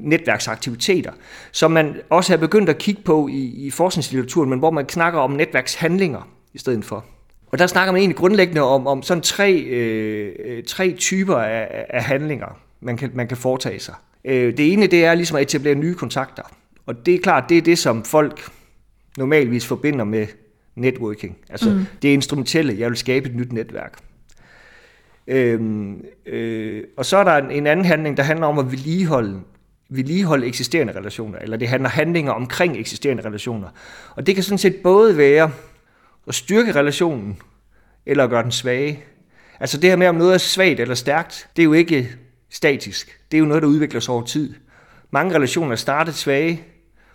[0.00, 1.12] netværksaktiviteter,
[1.52, 5.20] som man også har begyndt at kigge på i, i forskningslitteraturen, men hvor man snakker
[5.20, 7.04] om netværkshandlinger i stedet for.
[7.46, 11.86] Og der snakker man egentlig grundlæggende om, om sådan tre, øh, øh tre typer af,
[11.90, 13.94] af handlinger, man kan, man kan foretage sig.
[14.24, 16.42] Øh, det ene, det er ligesom at etablere nye kontakter.
[16.86, 18.50] Og det er klart, det er det, som folk
[19.18, 20.26] normalvis forbinder med
[20.76, 21.36] networking.
[21.48, 21.86] Altså mm.
[22.02, 23.98] det instrumentelle, jeg vil skabe et nyt netværk.
[25.28, 29.40] Øhm, øh, og så er der en, en anden handling, der handler om at vedligeholde,
[29.90, 33.68] vedligeholde eksisterende relationer, eller det handler handlinger omkring eksisterende relationer.
[34.16, 35.50] Og det kan sådan set både være
[36.28, 37.36] at styrke relationen,
[38.06, 39.04] eller at gøre den svage.
[39.60, 42.10] Altså det her med, om noget er svagt eller stærkt, det er jo ikke
[42.50, 43.20] statisk.
[43.30, 44.54] Det er jo noget, der udvikler sig over tid.
[45.10, 46.62] Mange relationer startet svage,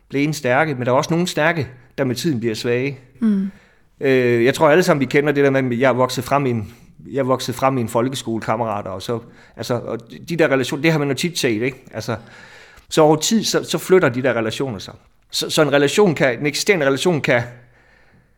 [0.09, 2.99] blev en stærke, men der er også nogle stærke, der med tiden bliver svage.
[3.19, 3.51] Mm.
[3.99, 6.45] Øh, jeg tror alle sammen, vi kender det der med, at jeg er vokset frem
[6.45, 6.73] i en
[7.11, 9.19] jeg voksede frem i en folkeskolekammerater, og så,
[9.57, 11.83] altså, og de der relationer, det har man jo tit set, ikke?
[11.93, 12.15] Altså,
[12.89, 14.93] så over tid, så, så flytter de der relationer sig.
[15.31, 17.41] Så, så en relation kan, en eksisterende relation kan,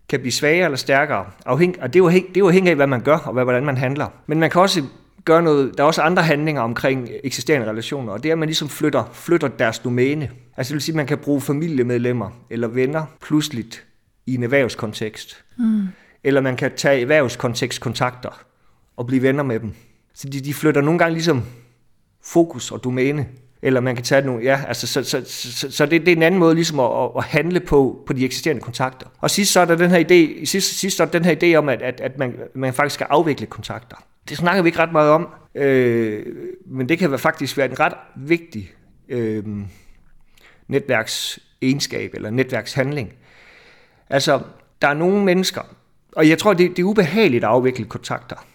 [0.09, 2.75] kan blive svagere eller stærkere, afhæng, og det er, jo, det er jo afhængigt af,
[2.75, 4.07] hvad man gør, og hvordan man handler.
[4.27, 4.83] Men man kan også
[5.25, 8.47] gøre noget, der er også andre handlinger omkring eksisterende relationer, og det er, at man
[8.47, 10.29] ligesom flytter, flytter deres domæne.
[10.57, 13.85] Altså det vil sige, at man kan bruge familiemedlemmer eller venner pludseligt
[14.25, 15.43] i en erhvervskontekst.
[15.57, 15.87] Mm.
[16.23, 18.45] Eller man kan tage erhvervskontekstkontakter
[18.97, 19.73] og blive venner med dem.
[20.13, 21.43] Så de, de flytter nogle gange ligesom
[22.23, 23.27] fokus og domæne.
[23.61, 26.23] Eller man kan tage nogle, ja, altså, så, så, så, så det, det er en
[26.23, 29.07] anden måde ligesom at, at handle på, på de eksisterende kontakter.
[29.19, 31.57] Og sidst så er der den her idé, sidst, sidst er der den her idé
[31.57, 33.97] om, at, at, at man, man faktisk skal afvikle kontakter.
[34.29, 36.25] Det snakker vi ikke ret meget om, øh,
[36.65, 38.71] men det kan faktisk være en ret vigtig
[39.09, 39.43] øh,
[40.67, 43.13] netværksegenskab eller netværkshandling.
[44.09, 44.41] Altså,
[44.81, 45.61] der er nogle mennesker,
[46.15, 48.45] og jeg tror, det, det er ubehageligt at afvikle kontakter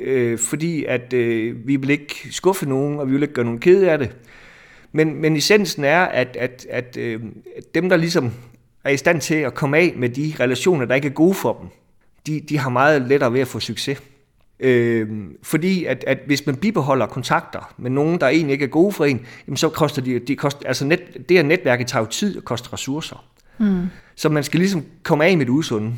[0.00, 3.60] øh, fordi at øh, vi vil ikke skuffe nogen, og vi vil ikke gøre nogen
[3.60, 4.16] kede af det.
[4.92, 7.20] Men, men essensen er, at, at, at, øh,
[7.74, 8.30] dem, der ligesom
[8.84, 11.58] er i stand til at komme af med de relationer, der ikke er gode for
[11.60, 11.68] dem,
[12.26, 14.02] de, de har meget lettere ved at få succes.
[14.60, 15.08] Øh,
[15.42, 19.04] fordi at, at hvis man bibeholder kontakter med nogen, der egentlig ikke er gode for
[19.04, 22.36] en, jamen så koster de, de koster, altså net, det her netværket tager jo tid
[22.36, 23.24] og koster ressourcer.
[23.58, 23.86] Mm.
[24.14, 25.92] Så man skal ligesom komme af med det usunde.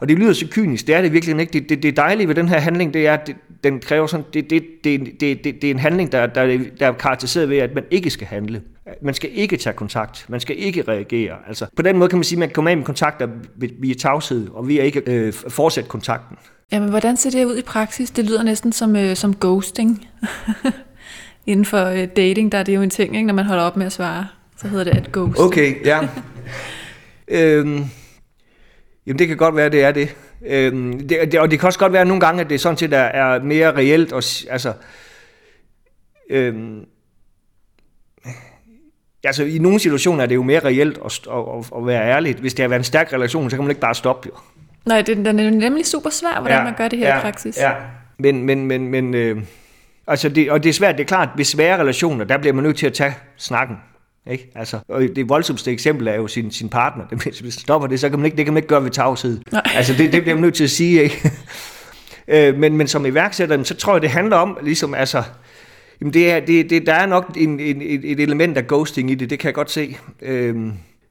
[0.00, 1.52] Og det lyder så kynisk, det er det virkelig ikke.
[1.52, 4.26] Det, det, det dejlige ved den her handling, det er, at det, den kræver sådan,
[4.34, 7.58] det, det, det, det, det, det er en handling, der, der, der er karakteriseret ved,
[7.58, 8.62] at man ikke skal handle.
[9.02, 10.26] Man skal ikke tage kontakt.
[10.28, 11.34] Man skal ikke reagere.
[11.48, 13.28] Altså, på den måde kan man sige, at man kan komme af med kontakter
[13.78, 16.36] via tavshed, og via ikke øh, fortsætte kontakten.
[16.72, 18.10] Jamen, hvordan ser det ud i praksis?
[18.10, 20.08] Det lyder næsten som, øh, som ghosting.
[21.46, 23.26] Inden for øh, dating, der er det jo en ting, ikke?
[23.26, 24.26] når man holder op med at svare.
[24.56, 25.40] Så hedder det at ghost.
[25.40, 26.00] Okay, ja.
[27.38, 27.84] øhm,
[29.06, 30.16] jamen, det kan godt være, det er det.
[30.46, 31.40] Øhm, det, det.
[31.40, 33.72] Og det kan også godt være nogle gange, at det sådan set er, er mere
[33.76, 34.12] reelt.
[34.12, 34.72] Og, altså,
[36.30, 36.84] øhm,
[39.24, 42.38] altså, i nogle situationer er det jo mere reelt at, at, at være ærligt.
[42.38, 44.38] Hvis det har været en stærk relation, så kan man ikke bare stoppe jo.
[44.86, 47.20] Nej, den, den er nemlig super svær, hvordan ja, man gør det her ja, i
[47.20, 47.58] praksis.
[47.58, 47.72] Ja,
[48.18, 49.42] men, men, men, men øh,
[50.06, 52.64] altså det, og det er svært, det er klart, ved svære relationer, der bliver man
[52.64, 53.76] nødt til at tage snakken.
[54.30, 54.52] Ikke?
[54.54, 57.04] Altså, og det voldsomste eksempel er jo sin, sin partner.
[57.22, 59.40] Hvis man stopper det, så kan man ikke, det kan man ikke gøre ved tavshed.
[59.52, 59.62] Nej.
[59.74, 61.02] Altså det, det bliver man nødt til at sige.
[61.02, 61.30] Ikke?
[62.28, 65.22] øh, men, men som iværksætter, så tror jeg, det handler om, ligesom, altså,
[66.00, 69.14] jamen det er, det, det, der er nok en, en, et element af ghosting i
[69.14, 69.96] det, det kan jeg godt se.
[70.22, 70.56] Øh,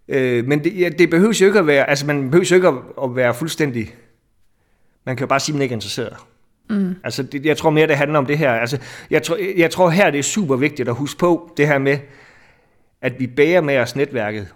[0.08, 2.68] Øh, men det, ja, det behøver jo ikke at være, altså man behøver jo ikke
[2.68, 2.74] at,
[3.04, 3.96] at være fuldstændig,
[5.06, 6.14] man kan jo bare sige, at man ikke er interesseret.
[6.70, 6.96] Mm.
[7.04, 8.52] Altså, det, jeg tror mere, det handler om det her.
[8.52, 8.78] Altså,
[9.10, 11.98] jeg, tror, jeg tror her, det er super vigtigt at huske på det her med,
[13.04, 14.48] at vi bærer med os netværket,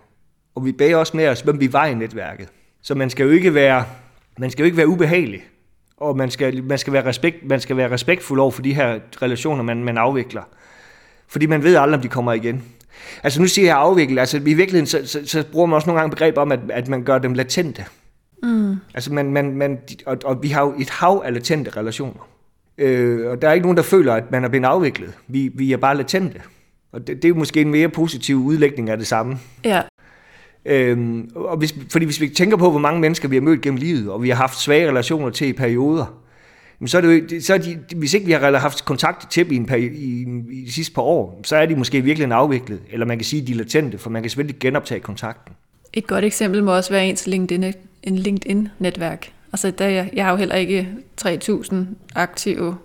[0.55, 2.47] og vi bærer også med os, hvem vi var i netværket.
[2.81, 3.85] Så man skal jo ikke være,
[4.37, 5.43] man skal jo ikke være ubehagelig,
[5.97, 8.99] og man skal, man skal, være, respekt, man skal være respektfuld over for de her
[9.21, 10.43] relationer, man, man afvikler.
[11.27, 12.63] Fordi man ved aldrig, om de kommer igen.
[13.23, 15.99] Altså nu siger jeg afvikle, altså i virkeligheden, så, så, så bruger man også nogle
[15.99, 17.85] gange begreb om, at, at man gør dem latente.
[18.43, 18.75] Mm.
[18.93, 22.29] Altså man, man, man, og, og vi har jo et hav af latente relationer.
[22.77, 25.13] Øh, og der er ikke nogen, der føler, at man er blevet afviklet.
[25.27, 26.41] Vi, vi er bare latente.
[26.91, 29.39] Og det, det er måske en mere positiv udlægning af det samme.
[29.65, 29.81] Ja.
[30.65, 33.79] Øhm, og hvis, fordi hvis vi tænker på, hvor mange mennesker vi har mødt gennem
[33.79, 36.05] livet, og vi har haft svage relationer til i perioder,
[36.85, 39.53] så er det jo, så er de, hvis ikke vi har haft kontakt til dem
[39.53, 42.79] i, en peri, i, i de sidste par år, så er de måske virkelig afviklet,
[42.91, 45.53] eller man kan sige, de er latente, for man kan selvfølgelig genoptage kontakten.
[45.93, 47.73] Et godt eksempel må også være ens LinkedIn,
[48.03, 49.31] en LinkedIn-netværk.
[49.53, 50.89] Altså, der, jeg, jeg har jo heller ikke
[51.25, 51.75] 3.000
[52.15, 52.77] aktive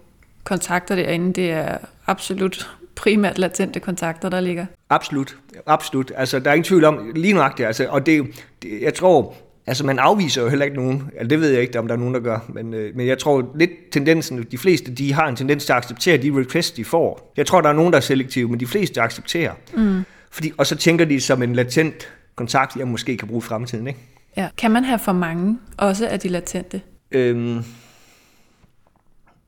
[0.45, 1.33] kontakter derinde.
[1.33, 4.67] Det er absolut primært latente kontakter, der ligger.
[4.91, 6.13] Absolut, absolut.
[6.17, 8.27] Altså, der er ingen tvivl om, lige nuagtigt, altså, og det,
[8.63, 9.35] det, jeg tror,
[9.67, 11.11] Altså, man afviser jo heller ikke nogen.
[11.13, 12.39] Altså, det ved jeg ikke, om der er nogen, der gør.
[12.49, 15.77] Men, øh, men jeg tror lidt tendensen, de fleste, de har en tendens til at
[15.77, 17.33] acceptere de requests, de får.
[17.37, 19.53] Jeg tror, der er nogen, der er selektive, men de fleste accepterer.
[19.77, 20.05] Mm.
[20.31, 23.87] Fordi, og så tænker de som en latent kontakt, jeg måske kan bruge i fremtiden.
[23.87, 24.01] Ikke?
[24.37, 24.49] Ja.
[24.59, 26.81] Kan man have for mange, også af de latente?
[27.13, 27.65] Øhm,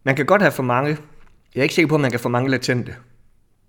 [0.05, 0.97] man kan godt have for mange.
[1.55, 2.95] Jeg er ikke sikker på, at man kan for mange latente.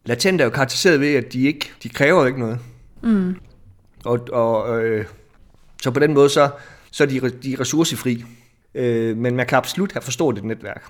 [0.05, 2.59] Latente er jo karakteriseret ved, at de ikke de kræver ikke noget.
[3.03, 3.35] Mm.
[4.05, 5.05] Og, og øh,
[5.81, 6.49] så på den måde, så,
[6.91, 8.25] så er de, de ressourcefri.
[8.75, 10.83] Øh, men man kan absolut have forstået et netværk.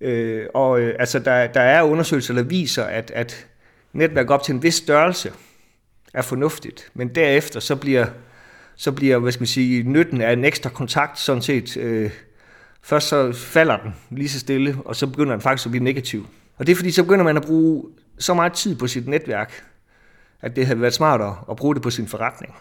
[0.00, 3.46] Øh, og øh, altså, der, der er undersøgelser, der viser, at, at
[3.92, 5.32] netværk op til en vis størrelse
[6.14, 6.90] er fornuftigt.
[6.94, 8.06] Men derefter, så bliver,
[8.76, 11.76] så bliver hvad skal man sige, nytten af en ekstra kontakt sådan set...
[11.76, 12.10] Øh,
[12.82, 16.26] først så falder den lige så stille, og så begynder den faktisk at blive negativ.
[16.56, 17.84] Og det er fordi, så begynder man at bruge
[18.18, 19.64] så meget tid på sit netværk,
[20.40, 22.54] at det havde været smartere at bruge det på sin forretning.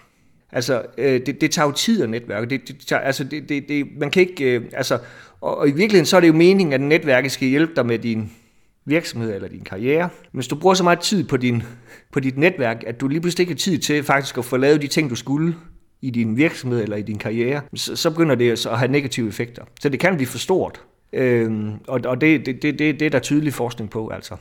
[0.52, 2.50] Altså, øh, det, det tager jo tid at netværke.
[2.50, 5.00] Det, det tager, altså, det, det, det, man kan ikke, øh, altså,
[5.42, 8.00] og, og i virkeligheden så er det jo meningen, at netværket skal hjælpe dig med
[8.00, 8.32] din
[8.86, 10.10] virksomhed eller din karriere.
[10.32, 11.64] Men hvis du bruger så meget tid på, din,
[12.12, 14.82] på dit netværk, at du lige pludselig ikke har tid til faktisk at få lavet
[14.82, 15.56] de ting, du skulle
[16.02, 19.64] i din virksomhed eller i din karriere, så, så begynder det at have negative effekter.
[19.82, 20.82] Så det kan blive for stort.
[21.14, 24.36] Øhm, og og det, det, det, det er der tydelig forskning på, altså.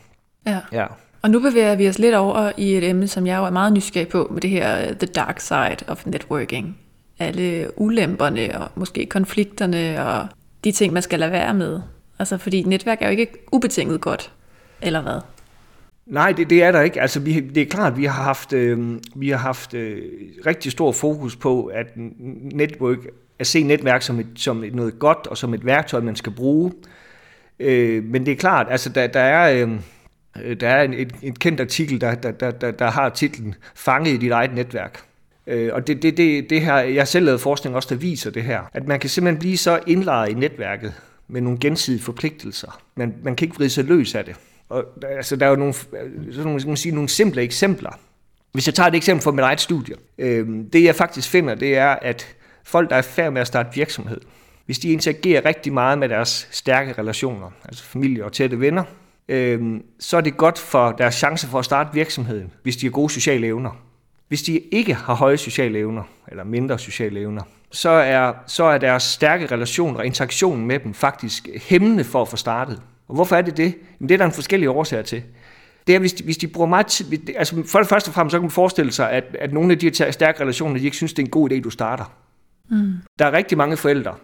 [0.46, 0.58] Ja.
[0.72, 0.86] ja.
[1.22, 3.72] Og nu bevæger vi os lidt over i et emne, som jeg jo er meget
[3.72, 6.78] nysgerrig på, med det her uh, The Dark Side of Networking.
[7.18, 10.26] Alle ulemperne og måske konflikterne og
[10.64, 11.80] de ting, man skal lade være med.
[12.18, 14.32] Altså, fordi netværk er jo ikke ubetinget godt,
[14.82, 15.20] eller hvad?
[16.06, 17.00] Nej, det, det er der ikke.
[17.00, 20.02] Altså, vi, det er klart, at vi har haft, øh, vi har haft øh,
[20.46, 21.86] rigtig stor fokus på, at
[22.52, 22.98] network,
[23.38, 26.32] at se netværk som, et, som et, noget godt og som et værktøj, man skal
[26.32, 26.72] bruge.
[27.60, 29.66] Øh, men det er klart, altså, der, der er...
[29.66, 29.80] Øh,
[30.42, 33.54] Øh, der er en, en, en kendt artikel, der, der, der, der, der har titlen
[33.74, 35.00] Fanget i dit eget netværk.
[35.46, 38.30] Øh, og det, det, det, det her, jeg har selv lavet forskning også, der viser
[38.30, 40.94] det her, at man kan simpelthen blive så indlejet i netværket
[41.28, 42.80] med nogle gensidige forpligtelser.
[42.94, 44.36] Man, man kan ikke vride sig løs af det.
[44.68, 47.98] Og, altså, der er jo nogle, sådan nogle, man sige, nogle simple eksempler.
[48.52, 49.94] Hvis jeg tager et eksempel fra mit eget studie.
[50.18, 53.68] Øh, det jeg faktisk finder, det er, at folk, der er færdige med at starte
[53.74, 54.20] virksomhed,
[54.66, 58.84] hvis de interagerer rigtig meget med deres stærke relationer, altså familie og tætte venner,
[59.30, 62.90] øh, så er det godt for deres chance for at starte virksomheden, hvis de har
[62.90, 63.70] gode sociale evner.
[64.28, 68.78] Hvis de ikke har høje sociale evner, eller mindre sociale evner, så er, så er
[68.78, 72.82] deres stærke relationer og interaktionen med dem faktisk hæmmende for at få startet.
[73.08, 73.74] Og hvorfor er det det?
[74.00, 75.22] Jamen, det er der en forskellige årsager til.
[75.86, 77.28] Det er, hvis de, hvis de bruger meget tid...
[77.36, 79.78] Altså, for det første og fremmest, så kan man forestille sig, at, at nogle af
[79.78, 82.12] de her stærke relationer, de ikke synes, det er en god idé, du starter.
[82.70, 82.92] Mm.
[83.18, 84.14] Der er rigtig mange forældre,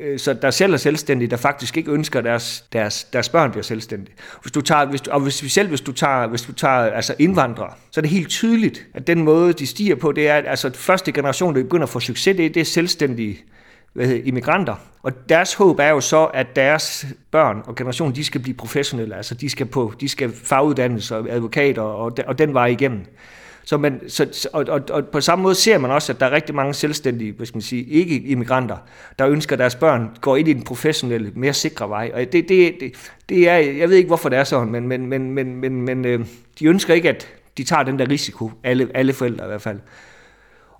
[0.00, 3.50] Øh, så der selv er selvstændige, der faktisk ikke ønsker, at deres, deres, deres børn
[3.50, 4.14] bliver selvstændige.
[4.42, 7.14] Hvis du tager, hvis du, og hvis, selv hvis du tager, hvis du tager altså
[7.18, 10.44] indvandrere, så er det helt tydeligt, at den måde, de stiger på, det er, at
[10.46, 13.38] altså, første generation, der begynder at få succes, det, det er selvstændige
[13.96, 14.74] hvad hedder, immigranter.
[15.02, 19.16] Og deres håb er jo så, at deres børn og generation, de skal blive professionelle,
[19.16, 23.00] altså de skal, på, de skal faguddannes og advokater og, og den vej igennem.
[23.66, 26.30] Så man, så, og, og, og på samme måde ser man også, at der er
[26.30, 28.76] rigtig mange selvstændige, hvad skal man sige, ikke-immigranter,
[29.18, 32.10] der ønsker, at deres børn går ind i den professionelle, mere sikre vej.
[32.14, 35.06] Og det, det, det, det er, jeg ved ikke, hvorfor det er sådan, men, men,
[35.06, 36.26] men, men, men, men øh,
[36.58, 39.78] de ønsker ikke, at de tager den der risiko, alle, alle forældre i hvert fald.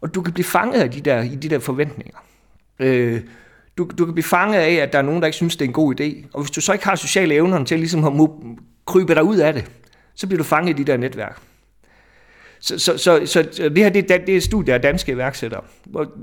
[0.01, 2.19] Og du kan blive fanget af de der, i de der forventninger.
[2.79, 3.21] Øh,
[3.79, 5.69] du, du kan blive fanget af, at der er nogen, der ikke synes, det er
[5.69, 6.27] en god idé.
[6.33, 8.31] Og hvis du så ikke har sociale evner til ligesom at
[8.87, 9.71] krybe dig ud af det,
[10.15, 11.41] så bliver du fanget i de der netværk.
[12.61, 15.61] Så, så, så, så det her det er, det er et studie af danske iværksættere.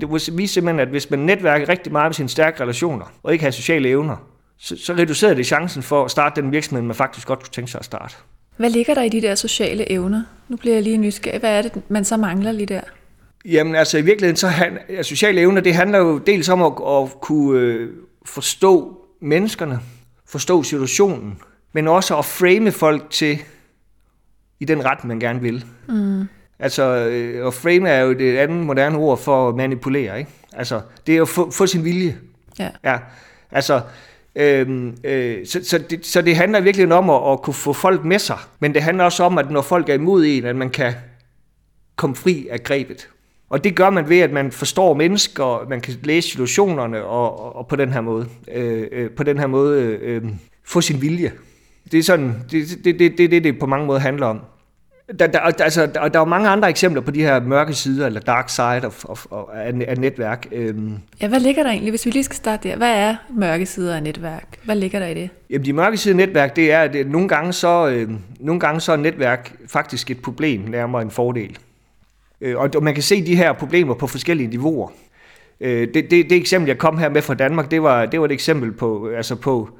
[0.00, 3.44] Det viser simpelthen, at hvis man netværker rigtig meget med sine stærke relationer, og ikke
[3.44, 4.16] har sociale evner,
[4.58, 7.70] så, så reducerer det chancen for at starte den virksomhed, man faktisk godt kunne tænke
[7.70, 8.14] sig at starte.
[8.56, 10.22] Hvad ligger der i de der sociale evner?
[10.48, 11.40] Nu bliver jeg lige nysgerrig.
[11.40, 12.80] Hvad er det, man så mangler lige der?
[13.44, 16.72] Jamen altså i virkeligheden, så han, ja, sociale evner, det handler jo dels om at,
[16.88, 17.90] at kunne øh,
[18.26, 19.80] forstå menneskerne,
[20.26, 21.38] forstå situationen,
[21.72, 23.38] men også at frame folk til
[24.60, 25.64] i den ret, man gerne vil.
[25.88, 26.28] Mm.
[26.58, 30.30] Altså, øh, og frame er jo det andet moderne ord for at manipulere, ikke?
[30.52, 32.16] Altså, det er at få, få sin vilje.
[32.58, 32.68] Ja.
[32.84, 32.98] ja.
[33.50, 33.80] Altså,
[34.36, 38.04] Øhm, øh, så, så, det, så det handler virkelig om at, at kunne få folk
[38.04, 40.70] med sig, men det handler også om, at når folk er imod en, at man
[40.70, 40.92] kan
[41.96, 43.08] komme fri af grebet.
[43.50, 47.40] Og det gør man ved, at man forstår mennesker, og man kan læse situationerne, og,
[47.40, 50.30] og, og på den her måde, øh, øh, på den her måde øh, øh,
[50.64, 51.32] få sin vilje.
[51.92, 54.40] Det er sådan, det det, det, det, det, på mange måder handler om.
[55.18, 58.06] Der, der, altså, der, der er jo mange andre eksempler på de her mørke sider,
[58.06, 60.46] eller dark side of, of, of, af, af netværk.
[60.52, 60.98] Øhm.
[61.20, 62.76] Ja, hvad ligger der egentlig, hvis vi lige skal starte der?
[62.76, 64.58] Hvad er mørke sider af netværk?
[64.64, 65.30] Hvad ligger der i det?
[65.50, 68.60] Jamen, de mørke sider af netværk, det er, at det, nogle, gange så, øh, nogle
[68.60, 71.58] gange så er netværk faktisk et problem, nærmere en fordel.
[72.40, 74.88] Øh, og man kan se de her problemer på forskellige niveauer.
[75.60, 78.26] Øh, det, det, det eksempel, jeg kom her med fra Danmark, det var, det var
[78.26, 79.70] et eksempel på, altså på,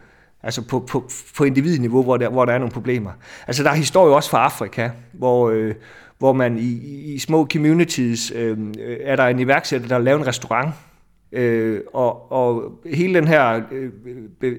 [0.45, 3.11] altså på, på, på individniveau, hvor der, hvor der er nogle problemer.
[3.47, 5.75] Altså der er historie også fra Afrika, hvor, øh,
[6.19, 6.73] hvor man i,
[7.15, 10.75] i små communities, øh, øh, er der en iværksætter, der laver en restaurant,
[11.37, 13.91] Øh, og, og hele den her, øh,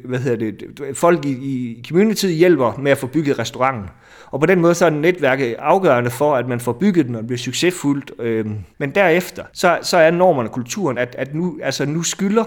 [0.06, 3.90] hvad hedder det, folk i, i community hjælper med at få bygget restauranten.
[4.32, 7.28] Og på den måde så er netværket afgørende for, at man får bygget den og
[7.28, 8.12] bliver succesfuldt.
[8.20, 8.46] Øh,
[8.78, 12.44] men derefter, så, så er normerne og kulturen, at, at nu, altså nu skylder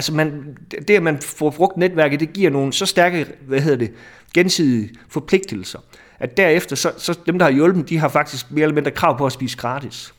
[0.00, 0.56] Altså man,
[0.88, 3.92] det, at man får brugt netværket, det giver nogle så stærke, hvad hedder det,
[4.34, 5.78] gensidige forpligtelser,
[6.18, 9.18] at derefter, så, så dem, der har hjulpet, de har faktisk mere eller mindre krav
[9.18, 10.14] på at spise gratis.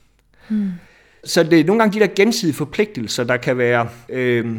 [0.47, 0.71] Hmm.
[1.23, 4.55] Så det er nogle gange de der gensidige forpligtelser, der kan være, øh,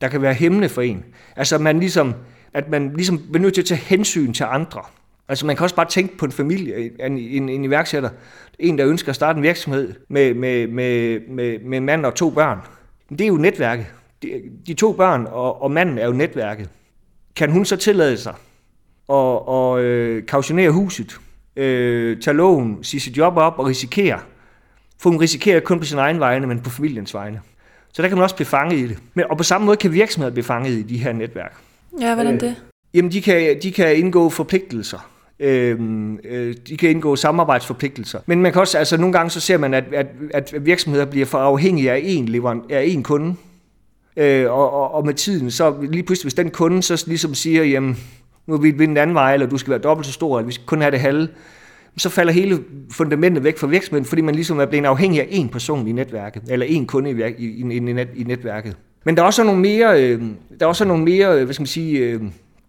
[0.00, 1.04] der kan være hæmmende for en.
[1.36, 2.14] Altså man ligesom,
[2.54, 4.80] at man ligesom bliver nødt til at tage hensyn til andre.
[5.28, 8.10] Altså man kan også bare tænke på en familie, en, en, en iværksætter,
[8.58, 12.14] en der ønsker at starte en virksomhed med, med, med, med, med en mand og
[12.14, 12.58] to børn.
[13.08, 13.86] Det er jo netværket.
[14.22, 16.68] De, de to børn og, og manden er jo netværket.
[17.36, 18.34] Kan hun så tillade sig
[19.12, 21.20] at, at øh, kautionere huset,
[21.56, 24.18] øh, tage loven, sige sit job op og risikere,
[24.98, 27.40] for hun risikerer kun på sin egen vegne, men på familiens vegne.
[27.92, 28.98] Så der kan man også blive fanget i det.
[29.14, 31.56] Men, og på samme måde kan virksomheder blive fanget i de her netværk.
[32.00, 32.48] Ja, hvordan øh, det?
[32.48, 32.54] Øh,
[32.94, 35.10] jamen, de kan, de kan indgå forpligtelser.
[35.40, 38.20] Øhm, øh, de kan indgå samarbejdsforpligtelser.
[38.26, 41.26] Men man kan også, altså nogle gange så ser man, at, at, at virksomheder bliver
[41.26, 43.34] for afhængige af en, leverant, af en kunde.
[44.16, 47.64] Øh, og, og, og med tiden, så lige pludselig, hvis den kunde så ligesom siger,
[47.64, 47.98] jamen,
[48.46, 50.52] nu vil vi den anden vej, eller du skal være dobbelt så stor, eller vi
[50.52, 51.28] skal kun have det halve,
[51.96, 55.50] så falder hele fundamentet væk fra virksomheden, fordi man ligesom er blevet afhængig af én
[55.50, 58.76] person i netværket, eller én kunde i, i, i, net, i netværket.
[59.04, 60.22] Men der er også nogle mere, øh,
[60.60, 62.22] der er også nogle mere, øh, hvad skal man sige, øh,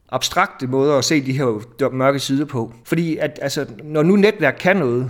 [0.10, 2.74] abstrakte måder at se de her mørke sider på.
[2.86, 5.10] Fordi at, altså, når nu netværk kan noget,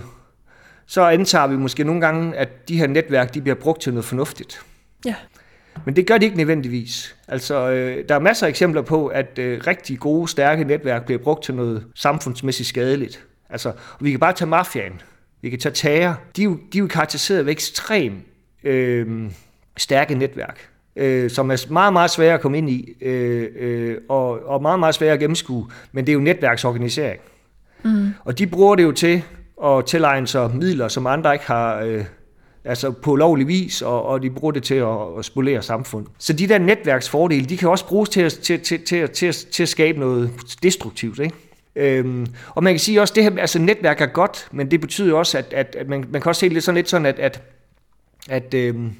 [0.86, 4.04] så antager vi måske nogle gange, at de her netværk de bliver brugt til noget
[4.04, 4.60] fornuftigt.
[5.06, 5.14] Ja.
[5.84, 7.16] Men det gør de ikke nødvendigvis.
[7.28, 11.18] Altså, øh, der er masser af eksempler på, at øh, rigtig gode, stærke netværk bliver
[11.18, 13.24] brugt til noget samfundsmæssigt skadeligt.
[13.50, 15.00] Altså, vi kan bare tage mafiaen.
[15.42, 16.14] Vi kan tage tager.
[16.36, 18.24] De er jo, de er jo karakteriseret ved ekstremt
[18.64, 19.30] øh,
[19.76, 24.46] stærke netværk, øh, som er meget, meget svære at komme ind i, øh, øh, og,
[24.46, 25.70] og meget, meget svære at gennemskue.
[25.92, 27.20] Men det er jo netværksorganisering.
[27.84, 28.08] Mm.
[28.24, 29.22] Og de bruger det jo til
[29.64, 31.80] at tilegne sig midler, som andre ikke har...
[31.80, 32.04] Øh,
[32.64, 36.06] altså på lovlig vis, og, og de bruger det til at, at spolere samfund.
[36.18, 39.62] Så de der netværksfordele, de kan også bruges til at, til, til, til, til, til
[39.62, 40.30] at skabe noget
[40.62, 41.18] destruktivt.
[41.18, 41.34] Ikke?
[41.76, 44.80] Øhm, og man kan sige også, at det her, altså netværk er godt, men det
[44.80, 47.18] betyder også, at, at, at man, man kan også se lidt sådan lidt sådan, at,
[47.18, 47.42] at,
[48.28, 48.92] at øhm,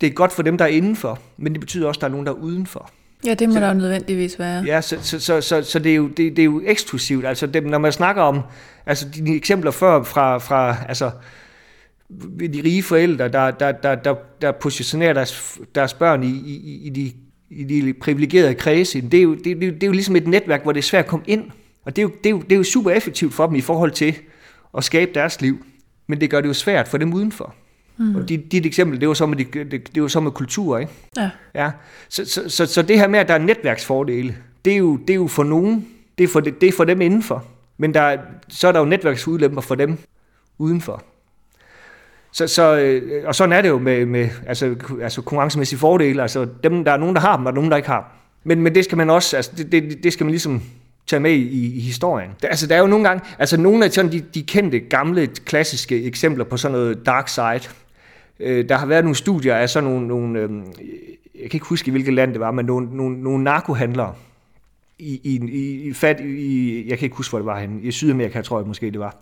[0.00, 2.10] det er godt for dem, der er indenfor, men det betyder også, at der er
[2.10, 2.90] nogen, der er udenfor.
[3.26, 4.64] Ja, det må så, der jo nødvendigvis være.
[4.66, 7.26] Ja, så, så, så, så, så det, er jo, det, det er jo eksklusivt.
[7.26, 8.40] Altså, det, når man snakker om
[8.86, 11.10] altså, de eksempler før fra, fra altså,
[12.40, 16.90] de rige forældre, der, der, der, der, der positionerer deres, deres børn i, i, i,
[16.90, 17.12] de,
[17.50, 20.62] i de privilegerede kredse, det er, jo, det, det, det er jo ligesom et netværk,
[20.62, 21.50] hvor det er svært at komme ind.
[21.84, 23.60] Og det er, jo, det, er jo, det er jo super effektivt for dem i
[23.60, 24.14] forhold til
[24.76, 25.64] at skabe deres liv.
[26.06, 27.54] Men det gør det jo svært for dem udenfor.
[27.98, 28.16] Mm.
[28.16, 30.92] Og dit, dit eksempel, det var så med, det, det, var så med kultur, ikke?
[31.16, 31.30] Ja.
[31.54, 31.70] ja.
[32.08, 35.10] Så, så, så, så det her med, at der er netværksfordele, det er jo, det
[35.10, 35.88] er jo for nogen,
[36.18, 37.44] det er for, det, det er for dem indenfor.
[37.78, 39.98] Men der, så er der jo netværksudlemper for dem
[40.58, 41.04] udenfor.
[42.32, 46.22] Så, så, øh, og sådan er det jo med, med altså, altså konkurrencemæssige fordele.
[46.22, 48.12] Altså dem, der er nogen, der har dem, og nogen, der ikke har
[48.44, 50.62] Men, men det skal man også, altså det, det, det skal man ligesom
[51.06, 52.30] tage med i, i historien.
[52.42, 55.26] Der, altså der er jo nogle gange, altså nogle af sådan de, de kendte, gamle,
[55.26, 57.72] klassiske eksempler på sådan noget dark side.
[58.40, 60.50] Øh, der har været nogle studier af sådan nogle, nogle øh,
[61.34, 64.14] jeg kan ikke huske, i hvilket land det var, men nogle, nogle, nogle narkohandlere
[64.98, 65.50] i, i,
[65.88, 68.66] i, fat, i, jeg kan ikke huske, hvor det var henne, i Sydamerika, tror jeg
[68.66, 69.16] måske det var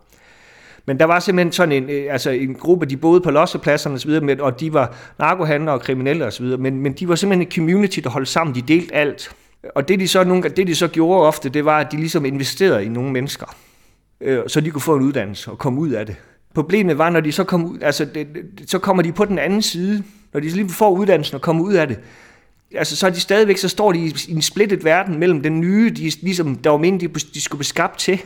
[0.88, 4.10] men der var simpelthen sådan en, øh, altså en gruppe, de boede på lossepladserne osv.,
[4.22, 8.00] med, og de var narkohandlere og kriminelle osv., men, men de var simpelthen en community,
[8.00, 9.30] der holdt sammen, de delte alt.
[9.74, 12.24] Og det de, så nogle, det de så gjorde ofte, det var, at de ligesom
[12.24, 13.56] investerede i nogle mennesker,
[14.20, 16.16] øh, så de kunne få en uddannelse og komme ud af det.
[16.54, 18.26] Problemet var, når de så kom ud, altså det,
[18.66, 21.74] så kommer de på den anden side, når de lige får uddannelsen og kommer ud
[21.74, 21.98] af det,
[22.74, 25.90] altså så er de stadigvæk, så står de i en splittet verden mellem den nye,
[25.90, 28.20] de, ligesom, der var meningen, de, de skulle beskabt til,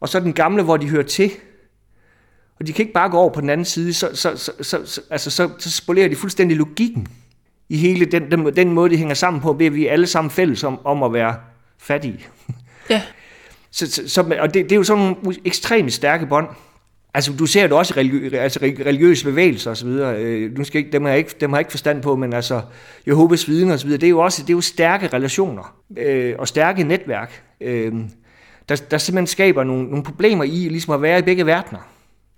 [0.00, 1.30] og så den gamle, hvor de hører til.
[2.60, 4.86] Og de kan ikke bare gå over på den anden side, så, så, så, så,
[4.86, 7.06] så, altså, så, så spolerer de fuldstændig logikken
[7.68, 10.30] i hele den, den, den måde, de hænger sammen på, ved at vi alle sammen
[10.30, 11.34] fælles om, om at være
[11.78, 12.26] fattige.
[12.90, 13.02] Ja.
[13.70, 16.48] Så, så, så, og det, det er jo sådan nogle ekstremt stærke bånd.
[17.14, 19.86] Altså, du ser det også i religiø, altså, religiøse bevægelser osv.
[19.88, 22.32] Øh, nu skal ikke, dem, har jeg ikke, dem har jeg ikke forstand på, men
[22.32, 22.60] altså,
[23.06, 26.84] Jehovas viden osv., det er jo også det er jo stærke relationer øh, og stærke
[26.84, 27.42] netværk.
[27.60, 27.94] Øh,
[28.68, 31.88] der, der simpelthen skaber nogle, nogle problemer i ligesom at være i begge verdener.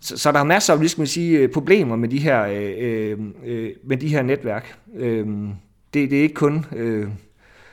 [0.01, 3.71] Så, så der er masser af ligesom sige, øh, problemer med de her, øh, øh,
[3.85, 4.79] med de her netværk.
[4.97, 5.27] Øh,
[5.95, 7.09] det, det, er ikke kun, øh,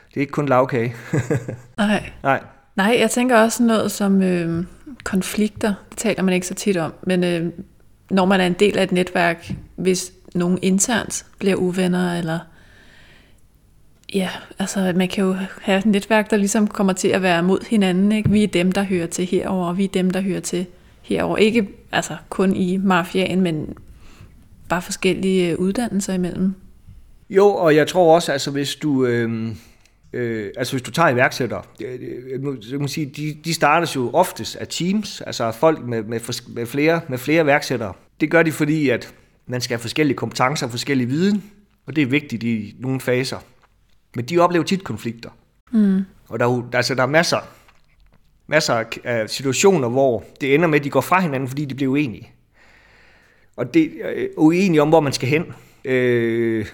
[0.08, 0.94] det er ikke kun lavkage.
[1.78, 2.10] Nej.
[2.22, 2.42] Nej.
[2.76, 4.64] Nej, jeg tænker også noget som øh,
[5.04, 5.74] konflikter.
[5.90, 6.92] Det taler man ikke så tit om.
[7.02, 7.52] Men øh,
[8.10, 12.38] når man er en del af et netværk, hvis nogen internt bliver uvenner, eller
[14.14, 17.68] Ja, altså man kan jo have et netværk, der ligesom kommer til at være mod
[17.70, 18.12] hinanden.
[18.12, 18.30] Ikke?
[18.30, 20.66] Vi er dem, der hører til herover, og vi er dem, der hører til
[21.02, 21.36] herover.
[21.36, 23.76] Ikke altså kun i mafiaen, men
[24.68, 26.54] bare forskellige øh, uddannelser imellem.
[27.30, 29.06] Jo, og jeg tror også, altså hvis du...
[29.06, 29.56] Øh
[30.12, 34.10] Øh, altså hvis du tager iværksættere, øh, øh, jeg kan sige, de, de startes jo
[34.12, 36.20] oftest af teams, altså folk med, med,
[36.54, 37.92] med, flere, med flere iværksættere.
[38.20, 39.14] Det gør de, fordi at
[39.46, 41.44] man skal have forskellige kompetencer og forskellige viden,
[41.86, 43.38] og det er vigtigt i nogle faser.
[44.14, 45.30] Men de oplever tit konflikter.
[45.72, 46.04] Mm.
[46.28, 47.38] Og der, der, altså, der er masser,
[48.46, 51.92] masser af situationer, hvor det ender med, at de går fra hinanden, fordi de bliver
[51.92, 52.32] uenige.
[53.56, 55.44] Og det er øh, uenige om, hvor man skal hen.
[55.84, 56.66] Øh,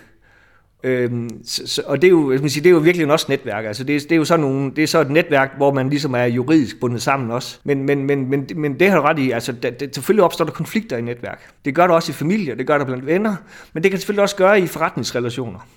[0.83, 1.11] øh,
[1.45, 3.65] så, og det er, jo, jeg skal sige, det er jo virkelig også netværk.
[3.65, 6.15] Altså det, det, er jo sådan nogle, det er så et netværk, hvor man ligesom
[6.15, 7.59] er juridisk bundet sammen også.
[7.65, 9.31] Men, men, men, men, men det har du ret i.
[9.31, 11.51] Altså, det, det, selvfølgelig opstår der konflikter i netværk.
[11.65, 13.37] Det gør der også i familier, det gør der blandt venner,
[13.73, 15.69] men det kan selvfølgelig også gøre i forretningsrelationer.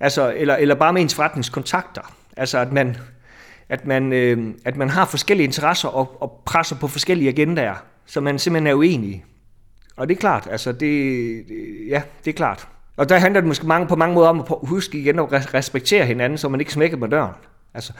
[0.00, 2.14] Altså, eller, eller bare med ens forretningskontakter.
[2.36, 2.96] Altså at man,
[3.68, 7.74] at man, øh, at man har forskellige interesser og, og presser på forskellige agendaer,
[8.06, 9.24] så man simpelthen er uenige.
[9.96, 10.80] Og det er klart, altså det,
[11.48, 12.68] det, ja, det er klart.
[12.96, 16.06] Og der handler det måske mange, på mange måder om at huske igen at respektere
[16.06, 17.34] hinanden, så man ikke smækker på døren.
[17.74, 17.92] Altså,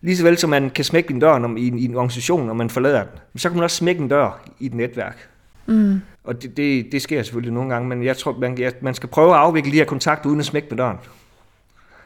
[0.00, 2.46] lige så vel som man kan smække en dør om, i, en, i en organisation,
[2.46, 5.28] når man forlader den, så kan man også smække en dør i et netværk.
[5.66, 6.00] Mm.
[6.24, 9.30] Og det, det, det sker selvfølgelig nogle gange, men jeg tror, man, man skal prøve
[9.30, 10.96] at afvikle de her kontakter uden at smække på døren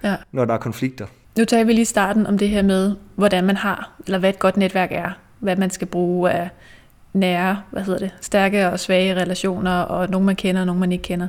[0.05, 0.17] ja.
[0.33, 1.07] når der er konflikter.
[1.39, 4.39] Nu tager vi lige starten om det her med, hvordan man har, eller hvad et
[4.39, 5.11] godt netværk er.
[5.39, 6.49] Hvad man skal bruge af
[7.13, 10.93] nære, hvad hedder det, stærke og svage relationer, og nogen man kender, og nogen man
[10.93, 11.29] ikke kender.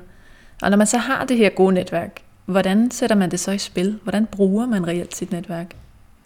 [0.61, 3.57] Og når man så har det her gode netværk, Hvordan sætter man det så i
[3.57, 3.99] spil?
[4.03, 5.75] Hvordan bruger man reelt sit netværk?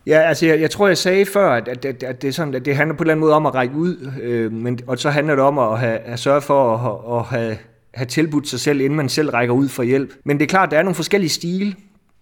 [0.08, 2.54] Ja, altså jeg, jeg tror, jeg sagde før, at, at, at, at, det, er sådan,
[2.54, 5.00] at det handler på en eller anden måde om at række ud, øh, men, og
[5.00, 7.58] så handler det om at have, have sørge for at, at have,
[7.94, 10.14] have tilbudt sig selv, inden man selv rækker ud for hjælp.
[10.26, 11.76] Men det er klart, der er nogle forskellige stile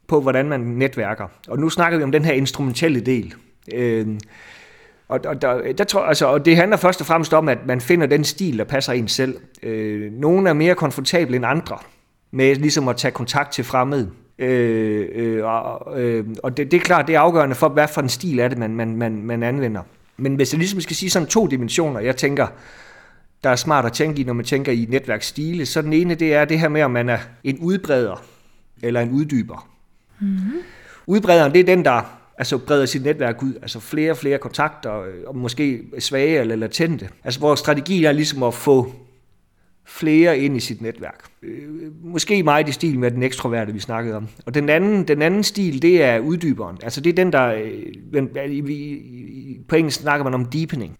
[0.07, 1.27] på, hvordan man netværker.
[1.47, 3.33] Og nu snakker vi om den her instrumentelle del.
[3.73, 4.07] Øh,
[5.07, 7.81] og, og, der, der tror, altså, og det handler først og fremmest om, at man
[7.81, 9.37] finder den stil, der passer en selv.
[9.63, 11.77] Øh, nogle er mere komfortable end andre
[12.31, 14.11] med ligesom at tage kontakt til fremmede.
[14.39, 18.01] Øh, øh, og øh, og det, det er klart, det er afgørende for, hvad for
[18.01, 19.81] en stil er det, man, man, man, man anvender.
[20.17, 22.47] Men hvis jeg ligesom skal sige sådan to dimensioner, jeg tænker,
[23.43, 26.33] der er smart at tænke i, når man tænker i netværksstile, så den ene, det
[26.33, 28.23] er det her med, om man er en udbreder
[28.83, 29.67] eller en uddyber.
[30.19, 30.61] Mm-hmm.
[31.07, 35.01] Udbrederen, det er den, der altså breder sit netværk ud, altså flere og flere kontakter,
[35.01, 37.09] øh, og måske svage eller latente.
[37.23, 38.93] Altså vores strategi er ligesom at få
[39.85, 41.23] flere ind i sit netværk.
[41.43, 41.67] Øh,
[42.03, 44.27] måske meget i stil med den ekstroverte, vi snakkede om.
[44.45, 46.77] Og den anden, den anden stil, det er uddyberen.
[46.83, 47.53] Altså det er den, der...
[47.53, 48.27] Øh,
[49.67, 50.97] på engelsk snakker man om deepening.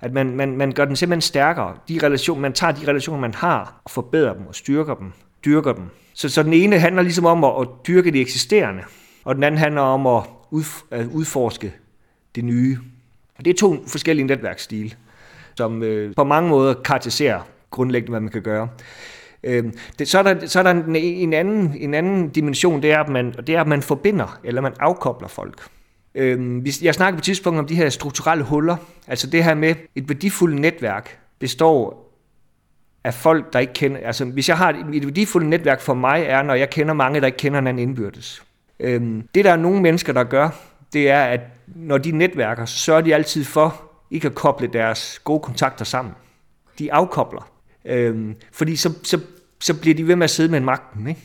[0.00, 1.76] At man, man, man gør den simpelthen stærkere.
[1.88, 5.12] De relationer, man tager de relationer, man har, og forbedrer dem og styrker dem,
[5.44, 5.84] dyrker dem.
[6.20, 8.82] Så, så den ene handler ligesom om at, at dyrke det eksisterende,
[9.24, 11.72] og den anden handler om at, ud, at udforske
[12.34, 12.78] det nye.
[13.38, 14.90] Og det er to forskellige netværksstile,
[15.56, 17.40] som øh, på mange måder karakteriserer
[17.70, 18.68] grundlæggende, hvad man kan gøre.
[19.44, 19.64] Øh,
[19.98, 23.00] det, så er der, så er der en, en, anden, en anden dimension, det er,
[23.00, 25.62] at man, det er, at man forbinder, eller man afkobler folk.
[26.14, 29.74] Øh, jeg snakker på et tidspunkt om de her strukturelle huller, altså det her med
[29.94, 32.09] et værdifuldt netværk består
[33.04, 34.00] af folk, der ikke kender...
[34.04, 37.20] Altså, hvis jeg har et, et værdifuldt netværk for mig, er, når jeg kender mange,
[37.20, 38.42] der ikke kender hinanden indbyrdes.
[38.80, 40.48] Øhm, det der er nogle mennesker, der gør,
[40.92, 45.20] det er, at når de netværker, så sørger de altid for ikke at koble deres
[45.24, 46.14] gode kontakter sammen.
[46.78, 47.50] De afkobler.
[47.84, 49.20] Øhm, fordi så, så,
[49.60, 51.08] så bliver de ved med at sidde med en magten.
[51.08, 51.20] Ikke?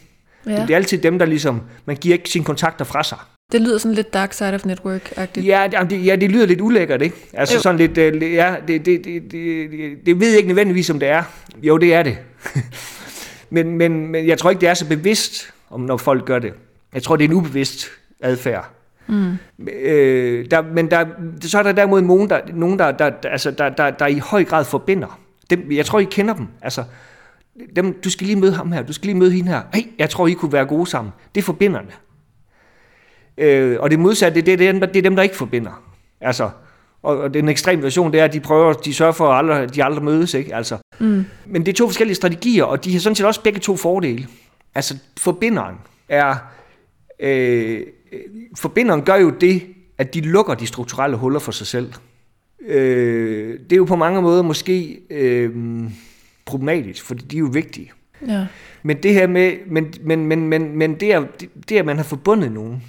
[0.46, 0.62] Ja.
[0.62, 3.18] Det er altid dem, der ligesom, man giver ikke sine kontakter fra sig.
[3.52, 5.46] Det lyder sådan lidt dark side of network-agtigt.
[5.46, 7.16] Ja, det, ja, det lyder lidt ulækkert, ikke?
[7.34, 7.62] Altså jo.
[7.62, 11.08] sådan lidt, uh, ja, det, det, det, det, det ved jeg ikke nødvendigvis, om det
[11.10, 11.24] er.
[11.64, 12.18] Jo, det er det.
[13.50, 16.54] men, men, men jeg tror ikke, det er så bevidst, om når folk gør det.
[16.94, 17.88] Jeg tror, det er en ubevidst
[18.22, 18.70] adfærd.
[19.08, 19.38] Mm.
[19.70, 21.06] Øh, der, men der,
[21.42, 24.44] så er der derimod nogen, der, nogen der, der, altså, der, der, der i høj
[24.44, 25.20] grad forbinder.
[25.50, 26.48] Dem, jeg tror, I kender dem.
[26.62, 26.84] Altså,
[27.76, 29.62] dem, du skal lige møde ham her, du skal lige møde hende her.
[29.74, 31.14] Hey, jeg tror, I kunne være gode sammen.
[31.36, 31.92] Det er forbinderne.
[33.38, 35.84] Øh, og det modsatte, det, det, er dem, det er dem, der ikke forbinder.
[36.22, 36.50] Altså,
[37.04, 39.76] og, og den ekstreme version, det er, at de prøver, de sørger for, at aldrig,
[39.76, 40.34] de aldrig mødes.
[40.34, 40.56] Ikke?
[40.56, 40.78] Altså.
[41.00, 41.26] Mm.
[41.46, 44.28] Men det er to forskellige strategier, og de har sådan set også begge to fordele.
[44.76, 45.76] Altså, forbinderen
[46.10, 46.36] er
[47.20, 47.82] øh,
[48.58, 49.64] forbinderen gør jo det,
[49.98, 51.94] at de lukker de strukturelle huller for sig selv.
[52.68, 55.52] Øh, det er jo på mange måder måske øh,
[56.46, 57.92] problematisk, fordi de er jo vigtige.
[58.28, 58.48] Ja.
[58.84, 61.24] Men det her med, men, men, men, men, men det, er,
[61.70, 62.84] det, at man har forbundet nogen,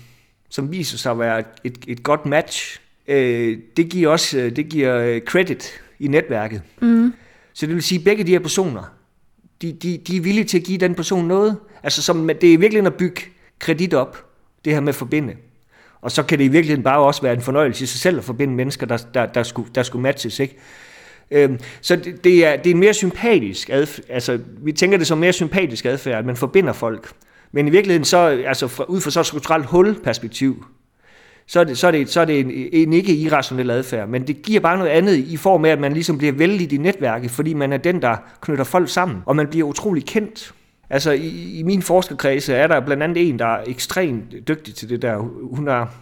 [0.48, 4.68] som viser sig at være et, et godt match, øh, det giver også øh, det
[4.68, 6.62] giver øh, credit i netværket.
[6.80, 7.12] Mm.
[7.56, 8.82] Så det vil sige, at begge de her personer,
[9.62, 11.56] de, de, de er villige til at give den person noget.
[11.82, 13.22] Altså som, det er virkelig at bygge
[13.58, 14.26] kredit op,
[14.64, 15.34] det her med at forbinde.
[16.00, 18.24] Og så kan det i virkeligheden bare også være en fornøjelse i sig selv at
[18.24, 20.40] forbinde mennesker, der, der, der, skulle, der skulle matches.
[20.40, 20.56] Ikke?
[21.30, 25.06] Øhm, så det, det, er, det er en mere sympatisk adfærd, altså vi tænker det
[25.06, 27.12] som mere sympatisk adfærd, at man forbinder folk.
[27.52, 30.64] Men i virkeligheden så, altså fra, ud fra så et strukturelt hulperspektiv,
[31.48, 34.26] så er det, så er det, så er det en, en ikke irrationel adfærd, men
[34.26, 37.30] det giver bare noget andet i form af, at man ligesom bliver vældig i netværket,
[37.30, 40.54] fordi man er den, der knytter folk sammen, og man bliver utrolig kendt.
[40.90, 44.88] Altså i, i min forskerkredse er der blandt andet en, der er ekstremt dygtig til
[44.88, 45.16] det der.
[45.52, 45.94] Hun har,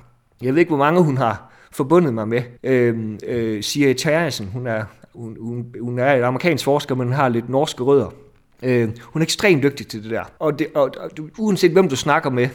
[0.43, 2.43] jeg ved ikke, hvor mange hun har forbundet mig med.
[2.63, 4.85] Øh, øh, Sia Terjesen, hun er,
[5.15, 8.15] hun, hun, hun er et amerikansk forsker, men hun har lidt norske rødder.
[8.63, 10.23] Øh, hun er ekstremt dygtig til det der.
[10.39, 12.49] Og, det, og, og uanset hvem du snakker med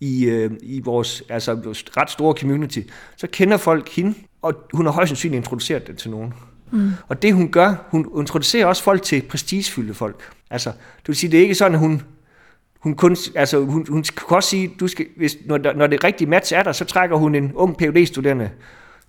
[0.00, 1.52] i, øh, i vores altså,
[1.96, 2.80] ret store community,
[3.16, 6.34] så kender folk hende, og hun har højst sandsynligt introduceret det til nogen.
[6.70, 6.90] Mm.
[7.08, 10.22] Og det hun gør, hun introducerer også folk til prestigefyldte folk.
[10.50, 12.02] Altså, du vil sige, det er ikke sådan, at hun,
[12.78, 16.28] hun kun, altså, hun, hun kan også sige, du skal, hvis, når, når det rigtige
[16.28, 18.50] match er der, så trækker hun en ung phd studerende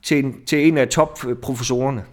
[0.04, 2.04] til en, til en af topprofessorerne.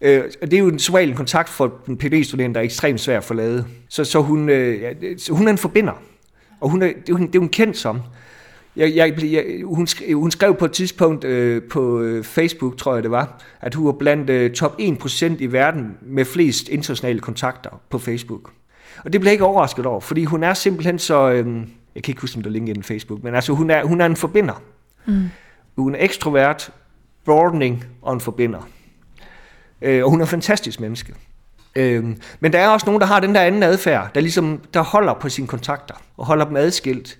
[0.00, 3.16] Øh, det er jo en svag kontakt for en phd studerende der er ekstremt svær
[3.16, 3.64] at forlade.
[3.88, 6.02] Så, så, hun, øh, ja, så hun er en forbinder.
[6.60, 8.00] Og hun er, det, er hun, det er hun kendt som.
[8.76, 12.94] Jeg, jeg, jeg, hun, skrev, hun skrev på et tidspunkt øh, på øh, Facebook, tror
[12.94, 17.20] jeg det var, at hun var blandt øh, top 1% i verden med flest internationale
[17.20, 18.52] kontakter på Facebook.
[19.04, 21.30] Og det blev jeg ikke overrasket over, fordi hun er simpelthen så...
[21.30, 21.46] Øh,
[21.94, 24.06] jeg kan ikke huske, om der er LinkedIn Facebook, men altså hun er, hun er
[24.06, 24.62] en forbinder.
[25.06, 25.28] Mm.
[25.76, 26.72] Hun er ekstrovert,
[27.24, 28.68] broadening og en forbinder.
[29.82, 31.14] Øh, og hun er en fantastisk menneske.
[31.76, 32.04] Øh,
[32.40, 35.14] men der er også nogen, der har den der anden adfærd, der ligesom der holder
[35.14, 37.18] på sine kontakter og holder dem adskilt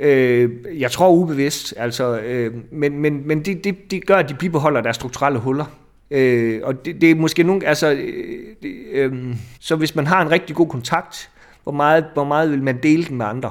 [0.00, 0.50] Øh,
[0.80, 4.80] jeg tror ubevidst, altså, øh, men, men, men det, det, det gør, at de bibeholder
[4.80, 5.64] deres strukturelle huller.
[6.10, 10.30] Øh, og det, det er måske nogle, altså, øh, øh, så hvis man har en
[10.30, 11.30] rigtig god kontakt,
[11.62, 13.50] hvor meget, hvor meget vil man dele den med andre?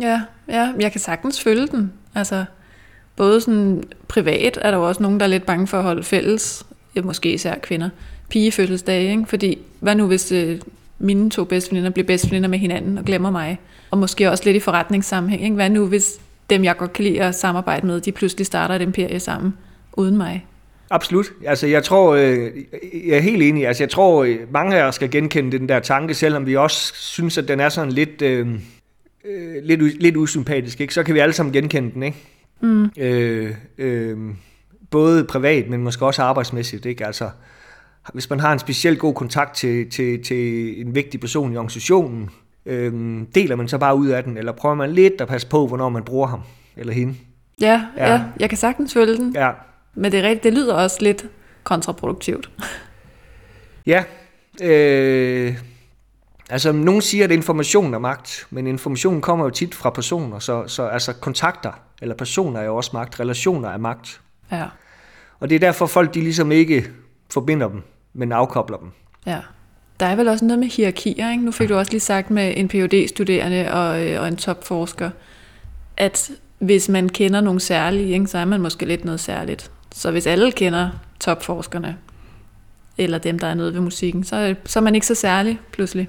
[0.00, 1.92] Ja, ja, jeg kan sagtens følge den.
[2.14, 2.44] Altså,
[3.16, 6.02] både sådan privat er der jo også nogen, der er lidt bange for at holde
[6.02, 6.66] fælles,
[7.04, 7.90] måske især kvinder,
[8.30, 9.26] pigefødselsdage, ikke?
[9.26, 10.60] fordi hvad nu hvis øh,
[10.98, 13.60] mine to bedste bliver bedste med hinanden og glemmer mig?
[13.90, 15.42] Og måske også lidt i forretningssammenhæng.
[15.42, 15.54] Ikke?
[15.54, 16.20] Hvad nu hvis
[16.50, 19.54] dem, jeg godt kan lide at samarbejde med, de pludselig starter et imperie sammen
[19.92, 20.46] uden mig?
[20.90, 21.26] Absolut.
[21.46, 22.50] Altså, jeg tror, øh,
[23.06, 23.66] jeg er helt enig.
[23.66, 26.94] Altså, jeg tror, øh, mange af os skal genkende den der tanke, selvom vi også
[26.94, 28.48] synes, at den er sådan lidt, øh,
[29.24, 30.94] øh lidt, lidt usympatisk, ikke?
[30.94, 32.18] så kan vi alle sammen genkende den, ikke?
[32.60, 32.90] Mm.
[32.98, 34.18] Øh, øh,
[34.90, 37.06] både privat, men måske også arbejdsmæssigt, ikke?
[37.06, 37.30] Altså,
[38.12, 42.30] hvis man har en specielt god kontakt til, til, til en vigtig person i organisationen,
[42.66, 45.66] øh, deler man så bare ud af den, eller prøver man lidt at passe på,
[45.66, 46.40] hvornår man bruger ham
[46.76, 47.14] eller hende?
[47.60, 48.12] Ja, ja.
[48.12, 49.32] ja jeg kan sagtens følge den.
[49.34, 49.50] Ja.
[49.94, 51.26] Men det, er rigtigt, det lyder også lidt
[51.62, 52.50] kontraproduktivt.
[53.86, 54.04] Ja,
[54.62, 55.56] øh,
[56.50, 60.64] altså nogen siger, at information er magt, men information kommer jo tit fra personer, så,
[60.66, 61.72] så altså kontakter
[62.02, 64.20] eller personer er jo også magt, relationer er magt.
[64.52, 64.66] Ja.
[65.40, 66.90] Og det er derfor folk, de ligesom ikke
[67.30, 67.82] forbinder dem,
[68.14, 68.88] men afkobler dem.
[69.26, 69.38] Ja.
[70.00, 71.44] Der er vel også noget med hierarkier, ikke?
[71.44, 75.10] Nu fik du også lige sagt med en phd studerende og, øh, og en topforsker,
[75.96, 79.70] at hvis man kender nogle særlige, ikke, så er man måske lidt noget særligt.
[79.94, 80.90] Så hvis alle kender
[81.20, 81.96] topforskerne,
[82.98, 86.08] eller dem, der er noget ved musikken, så, så er man ikke så særlig pludselig.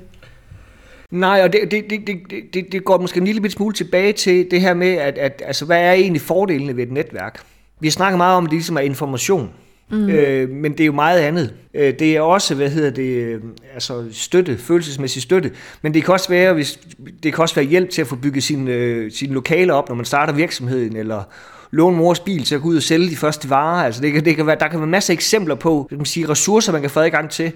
[1.12, 2.18] Nej, og det, det, det,
[2.54, 5.66] det, det går måske en lille smule tilbage til det her med, at, at altså,
[5.66, 7.44] hvad er egentlig fordelene ved et netværk?
[7.80, 9.50] Vi har snakket meget om, at det ligesom er information.
[9.92, 10.10] Mm.
[10.10, 11.54] Øh, men det er jo meget andet.
[11.74, 13.42] Øh, det er også, hvad hedder det, øh,
[13.74, 15.52] altså støtte, følelsesmæssig støtte.
[15.82, 16.80] Men det kan også være, hvis,
[17.24, 19.96] det kan også være hjælp til at få bygget sine, øh, sine lokaler op, når
[19.96, 21.24] man starter virksomheden, eller
[21.72, 23.86] låne mors bil til at gå ud og sælge de første varer.
[23.86, 26.06] Altså det kan, det kan være, der kan være masser af eksempler på kan man
[26.06, 27.52] sige, ressourcer, man kan få adgang til,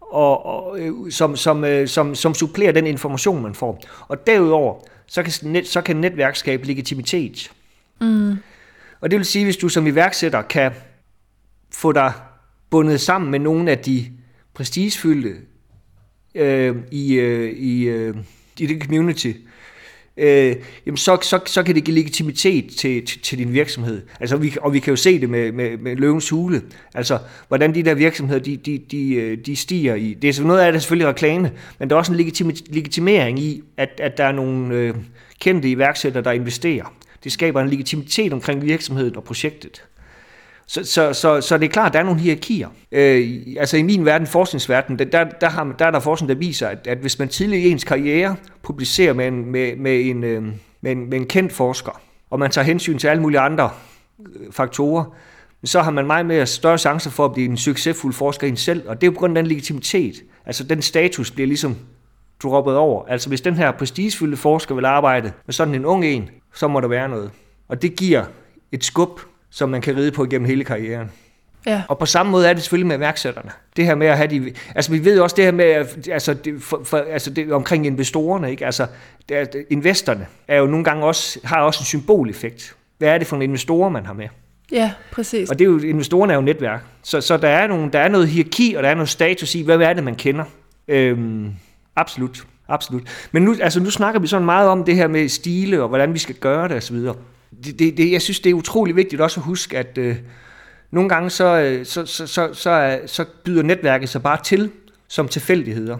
[0.00, 3.82] og, og, øh, som, som, øh, som, som supplerer den information, man får.
[4.08, 4.74] Og derudover,
[5.06, 7.50] så kan, net, så kan netværk skabe legitimitet.
[8.00, 8.36] Mm.
[9.00, 10.72] Og det vil sige, hvis du som iværksætter kan
[11.76, 12.12] få dig
[12.70, 14.06] bundet sammen med nogle af de
[14.54, 15.34] prestigefyldte
[16.34, 18.16] øh, i, øh, i, øh,
[18.58, 19.32] i det community,
[20.16, 20.56] øh,
[20.86, 24.02] jamen så, så, så kan det give legitimitet til, til, til din virksomhed.
[24.20, 26.62] Altså, vi, og vi kan jo se det med, med, med løvens hule.
[26.94, 27.18] Altså,
[27.48, 30.14] hvordan de der virksomheder, de, de, de, øh, de stiger i.
[30.14, 33.38] Det er så noget af det selvfølgelig reklame, men der er også en legitim, legitimering
[33.38, 34.94] i, at, at der er nogle øh,
[35.40, 36.94] kendte iværksættere, der investerer.
[37.24, 39.82] Det skaber en legitimitet omkring virksomheden og projektet.
[40.68, 42.68] Så, så, så, så det er klart, at der er nogle hierarkier.
[42.92, 46.34] Øh, altså i min verden, forskningsverden, der, der, der, har, der er der forskning, der
[46.34, 50.24] viser, at, at hvis man tidligere i ens karriere publicerer med en, med, med, en,
[50.24, 50.42] øh,
[50.80, 52.00] med, en, med en kendt forsker,
[52.30, 53.70] og man tager hensyn til alle mulige andre
[54.20, 55.04] øh, faktorer,
[55.64, 58.88] så har man meget mere større chancer for at blive en succesfuld forsker en selv,
[58.88, 60.14] og det er på grund af den legitimitet.
[60.46, 61.76] Altså den status bliver ligesom
[62.42, 63.04] droppet over.
[63.08, 66.80] Altså hvis den her prestigefyldte forsker vil arbejde med sådan en ung en, så må
[66.80, 67.30] der være noget.
[67.68, 68.24] Og det giver
[68.72, 69.20] et skub
[69.56, 71.10] som man kan ride på gennem hele karrieren.
[71.66, 71.82] Ja.
[71.88, 73.50] Og på samme måde er det selvfølgelig med værksætterne.
[73.76, 74.52] Det her med at have de...
[74.74, 78.50] Altså vi ved også det her med, altså, det, for, for, altså det, omkring investorerne,
[78.50, 78.66] ikke?
[78.66, 78.86] Altså
[79.28, 82.76] det er, investorerne er jo nogle gange også, har også en symboleffekt.
[82.98, 84.28] Hvad er det for en investorer, man har med?
[84.72, 85.50] Ja, præcis.
[85.50, 86.84] Og det er jo, investorerne er jo netværk.
[87.02, 89.62] Så, så der, er nogle, der er noget hierarki, og der er noget status i,
[89.62, 90.44] hvad er det, man kender.
[90.88, 91.52] Øhm,
[91.96, 92.46] absolut.
[92.68, 93.28] Absolut.
[93.32, 96.14] Men nu, altså, nu snakker vi sådan meget om det her med stile, og hvordan
[96.14, 96.96] vi skal gøre det osv
[97.66, 100.16] det, det, det, jeg synes, det er utrolig vigtigt også at huske, at øh,
[100.90, 104.70] nogle gange så, øh, så, så, så, så, så byder netværket sig bare til
[105.08, 105.98] som tilfældigheder.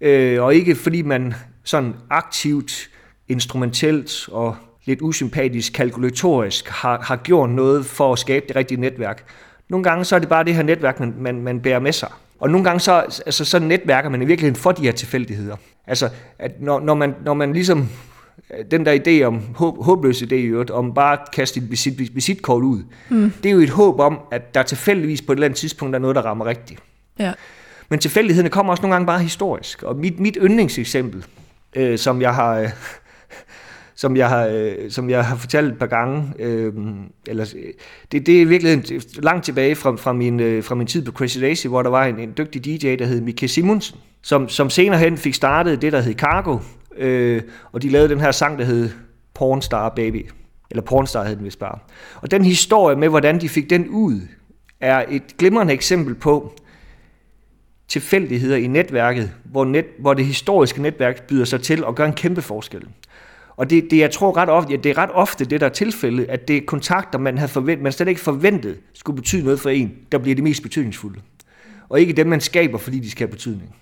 [0.00, 2.88] Øh, og ikke fordi man sådan aktivt,
[3.28, 9.24] instrumentelt og lidt usympatisk, kalkulatorisk har, har gjort noget for at skabe det rigtige netværk.
[9.68, 12.08] Nogle gange så er det bare det her netværk, man, man, man bærer med sig.
[12.40, 12.92] Og nogle gange så,
[13.26, 15.56] altså, så netværker man i virkeligheden for de her tilfældigheder.
[15.86, 16.08] Altså,
[16.38, 17.88] at når, når, man, når man ligesom
[18.70, 22.14] den der idé om, håb, håbløs idé i øvrigt, om bare at kaste et visit,
[22.14, 23.32] visitkort ud, mm.
[23.42, 25.98] det er jo et håb om, at der tilfældigvis på et eller andet tidspunkt er
[25.98, 26.80] noget, der rammer rigtigt.
[27.18, 27.32] Ja.
[27.88, 29.82] Men tilfældighederne kommer også nogle gange bare historisk.
[29.82, 31.24] Og mit, mit yndlingseksempel,
[31.76, 32.58] øh, som jeg har...
[32.58, 32.68] Øh,
[33.96, 36.32] som jeg har, øh, som jeg har fortalt et par gange.
[36.38, 36.72] Øh,
[37.26, 37.54] eller,
[38.12, 38.82] det, det er virkelig
[39.16, 42.04] langt tilbage fra, fra, min, øh, fra min tid på Crazy Daisy, hvor der var
[42.04, 45.92] en, en dygtig DJ, der hed Mikke Simonsen, som, som senere hen fik startet det,
[45.92, 46.58] der hed Cargo,
[46.96, 47.42] øh,
[47.72, 48.90] og de lavede den her sang, der hed
[49.34, 50.30] Pornstar Baby.
[50.70, 51.78] Eller Pornstar hed den vist bare.
[52.20, 54.20] Og den historie med, hvordan de fik den ud,
[54.80, 56.52] er et glimrende eksempel på
[57.88, 62.12] tilfældigheder i netværket, hvor, net, hvor det historiske netværk byder sig til at gøre en
[62.12, 62.82] kæmpe forskel.
[63.56, 65.70] Og det, det jeg tror ret ofte, ja, det er ret ofte det der er
[65.70, 69.60] tilfælde, at det er kontakter, man havde forventet, man slet ikke forventet skulle betyde noget
[69.60, 71.20] for en, der bliver det mest betydningsfulde.
[71.88, 73.74] Og ikke dem, man skaber, fordi de skal have betydning.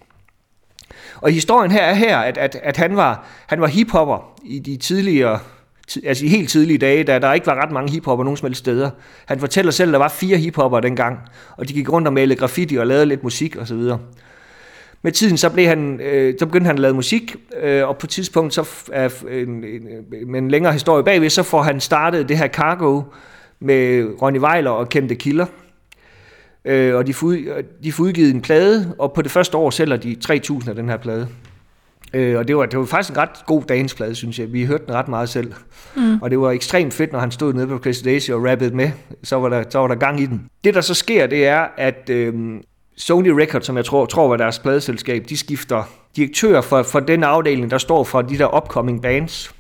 [1.21, 4.77] Og historien her er her, at, at, at han var, han var hiphopper i de
[4.77, 5.39] tidligere,
[6.05, 8.59] altså i helt tidlige dage, da der ikke var ret mange hiphopper nogen som helst
[8.59, 8.91] steder.
[9.27, 11.19] Han fortæller selv, at der var fire hiphopper dengang,
[11.57, 13.91] og de gik rundt og malede graffiti og lavede lidt musik osv.
[15.05, 18.07] Med tiden så, blev han, øh, så begyndte han at lave musik, øh, og på
[18.07, 19.11] et tidspunkt, så, øh,
[19.43, 23.03] en, en, øh, med en længere historie bagved, så får han startet det her Cargo
[23.61, 25.47] med Ronny Weiler og Kendte Kilder,
[26.65, 27.35] Øh, og de får,
[27.85, 30.89] de får udgivet en plade, og på det første år sælger de 3.000 af den
[30.89, 31.29] her plade.
[32.15, 34.53] Øh, og det var, det var faktisk en ret god dagens plade, synes jeg.
[34.53, 35.53] Vi hørte den ret meget selv.
[35.97, 36.19] Mm.
[36.23, 38.91] Og det var ekstremt fedt, når han stod nede på Crazy Daisy og rappede med.
[39.23, 40.47] Så var, der, så var der gang i den.
[40.65, 42.35] Det, der så sker, det er, at øh,
[42.97, 45.83] Sony Records, som jeg tror, tror var deres pladeselskab, de skifter
[46.17, 49.55] direktør for, for den afdeling, der står for de der upcoming bands.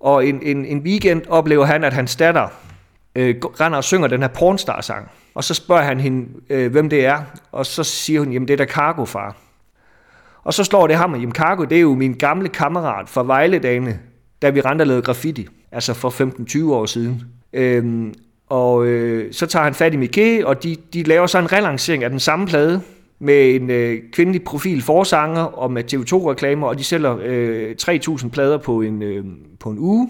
[0.00, 2.48] Og en, en, en weekend oplever han, at hans datter
[3.14, 5.10] øh, render og synger den her pornstar-sang.
[5.36, 7.22] Og så spørger han hende, øh, hvem det er,
[7.52, 9.36] og så siger hun, jamen det er da Cargo, far.
[10.44, 13.98] Og så slår det ham, jamen Cargo, det er jo min gamle kammerat fra Vejledagene,
[14.42, 16.10] da vi rendte lavede graffiti, altså for
[16.68, 17.22] 15-20 år siden.
[17.52, 18.14] Øhm,
[18.48, 22.04] og øh, så tager han fat i Mickey, og de, de laver så en relancering
[22.04, 22.82] af den samme plade,
[23.18, 28.58] med en øh, kvindelig profil forsanger og med TV2-reklamer, og de sælger øh, 3.000 plader
[28.58, 29.24] på en, øh,
[29.60, 30.08] på en uge.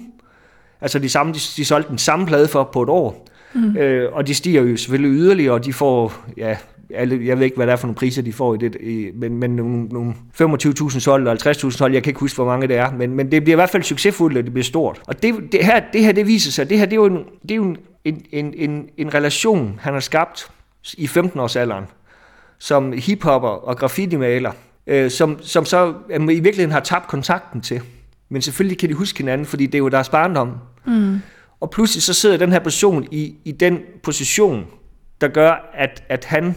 [0.80, 3.26] Altså de, samme, de, de solgte den samme plade for på et år.
[3.56, 3.76] Mm.
[3.76, 6.56] Øh, og de stiger jo selvfølgelig yderligere, og de får, ja,
[6.94, 9.10] alle, jeg ved ikke, hvad det er for nogle priser, de får i det, i,
[9.14, 12.68] men, men nogle, nogle 25.000 solgt og 50.000 solgt, jeg kan ikke huske, hvor mange
[12.68, 15.00] det er, men, men det bliver i hvert fald succesfuldt, og det bliver stort.
[15.06, 17.24] Og det, det, her, det her, det viser sig, det her, det er jo en,
[17.42, 20.50] det er jo en, en, en, en relation, han har skabt
[20.94, 21.84] i 15-årsalderen,
[22.58, 24.52] som hiphopper og graffiti-maler,
[24.86, 27.80] øh, som, som så øh, i virkeligheden har tabt kontakten til.
[28.28, 30.52] Men selvfølgelig kan de huske hinanden, fordi det er jo deres barndom.
[30.86, 31.20] Mm.
[31.60, 34.66] Og pludselig så sidder den her person i, i den position,
[35.20, 36.54] der gør, at, at han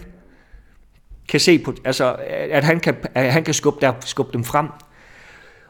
[1.28, 4.68] kan se på, altså, at han kan, at han kan skubbe, der, skubbe dem frem.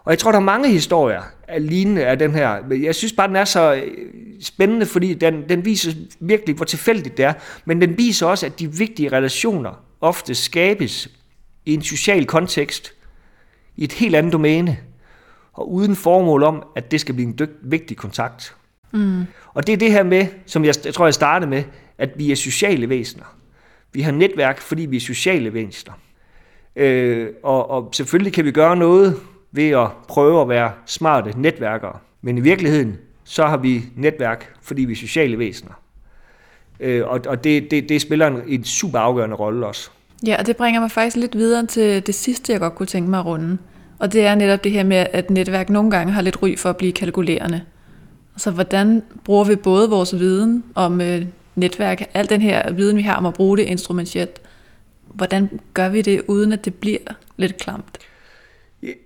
[0.03, 2.67] Og jeg tror, der er mange historier af lignende af den her.
[2.67, 3.87] Men jeg synes bare, den er så øh,
[4.41, 7.33] spændende, fordi den, den viser virkelig, hvor tilfældigt det er.
[7.65, 11.09] Men den viser også, at de vigtige relationer ofte skabes
[11.65, 12.93] i en social kontekst,
[13.75, 14.77] i et helt andet domæne,
[15.53, 18.55] og uden formål om, at det skal blive en dygt, vigtig kontakt.
[18.91, 19.25] Mm.
[19.53, 21.63] Og det er det her med, som jeg, jeg tror, jeg startede med,
[21.97, 23.35] at vi er sociale væsener.
[23.93, 25.93] Vi har netværk, fordi vi er sociale væsener.
[26.75, 29.15] Øh, og, og selvfølgelig kan vi gøre noget
[29.51, 31.97] ved at prøve at være smarte netværkere.
[32.21, 35.81] Men i virkeligheden, så har vi netværk, fordi vi er sociale væsener.
[36.79, 39.89] Øh, og og det, det, det spiller en, en super afgørende rolle også.
[40.27, 43.09] Ja, og det bringer mig faktisk lidt videre til det sidste, jeg godt kunne tænke
[43.09, 43.57] mig at runde.
[43.99, 46.69] Og det er netop det her med, at netværk nogle gange har lidt ry for
[46.69, 47.61] at blive kalkulerende.
[48.39, 51.25] Så hvordan bruger vi både vores viden om øh,
[51.55, 54.41] netværk, al den her viden, vi har om at bruge det instrumentelt,
[55.13, 56.97] hvordan gør vi det, uden at det bliver
[57.37, 57.97] lidt klamt?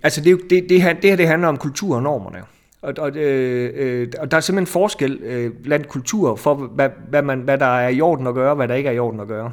[0.02, 2.38] Altså det, det, det, her, det her det handler om kultur og normerne.
[2.82, 7.22] Og, og, øh, øh, og der er simpelthen forskel øh, blandt kulturer for, hvad, hvad,
[7.22, 9.28] man, hvad der er i orden at gøre, hvad der ikke er i orden at
[9.28, 9.52] gøre.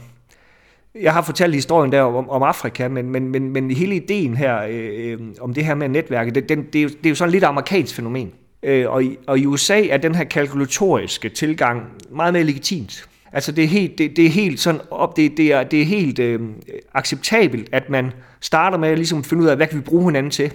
[1.02, 4.64] Jeg har fortalt historien der om, om Afrika, men, men, men, men hele ideen her
[4.70, 7.16] øh, øh, om det her med netværket, det, den, det, er jo, det er jo
[7.16, 8.32] sådan lidt amerikansk fænomen.
[8.64, 13.10] Øh, og, i, og i USA er den her kalkulatoriske tilgang meget mere legitimt.
[13.32, 15.86] Altså det er helt, det, det er helt sådan op, det, det er, det er
[15.86, 16.50] helt øh,
[16.94, 20.06] acceptabelt, at man starter med ligesom at ligesom finde ud af, hvad kan vi bruge
[20.06, 20.54] hinanden til.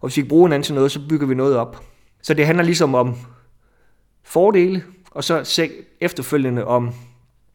[0.00, 1.84] Og hvis vi kan bruge hinanden til noget, så bygger vi noget op.
[2.22, 3.16] Så det handler ligesom om
[4.22, 5.68] fordele, og så
[6.00, 6.94] efterfølgende om,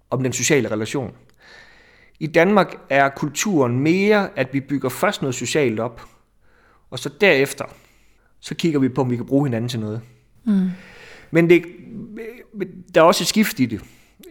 [0.10, 1.14] om den sociale relation.
[2.20, 6.02] I Danmark er kulturen mere, at vi bygger først noget socialt op,
[6.90, 7.66] og så derefter
[8.42, 10.02] så kigger vi på, om vi kan bruge hinanden til noget.
[10.46, 10.70] Mm.
[11.32, 11.64] Men det,
[12.96, 13.82] der er også et skift i det.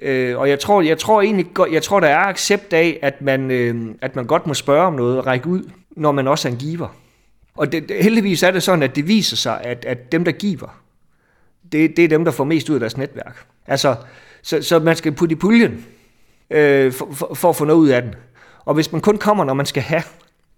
[0.03, 3.51] Øh, og jeg tror, jeg tror egentlig, jeg tror, der er accept af, at man,
[3.51, 6.53] øh, at man godt må spørge om noget og række ud, når man også er
[6.53, 6.97] en giver.
[7.57, 10.81] Og det, heldigvis er det sådan, at det viser sig, at, at dem, der giver,
[11.73, 13.47] det, det er dem, der får mest ud af deres netværk.
[13.67, 13.97] Altså,
[14.43, 15.87] så, så man skal putte i puljen
[16.51, 18.15] øh, for, for, for at få noget ud af den.
[18.65, 20.03] Og hvis man kun kommer, når man skal have,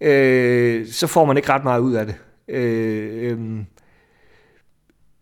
[0.00, 2.14] øh, så får man ikke ret meget ud af det.
[2.48, 3.38] Øh, øh,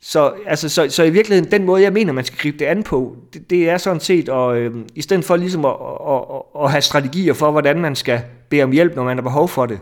[0.00, 2.82] så, altså, så, så i virkeligheden, den måde, jeg mener, man skal gribe det an
[2.82, 5.76] på, det, det er sådan set, at, øh, i stedet for ligesom at,
[6.08, 9.22] at, at, at have strategier for, hvordan man skal bede om hjælp, når man har
[9.22, 9.80] behov for det,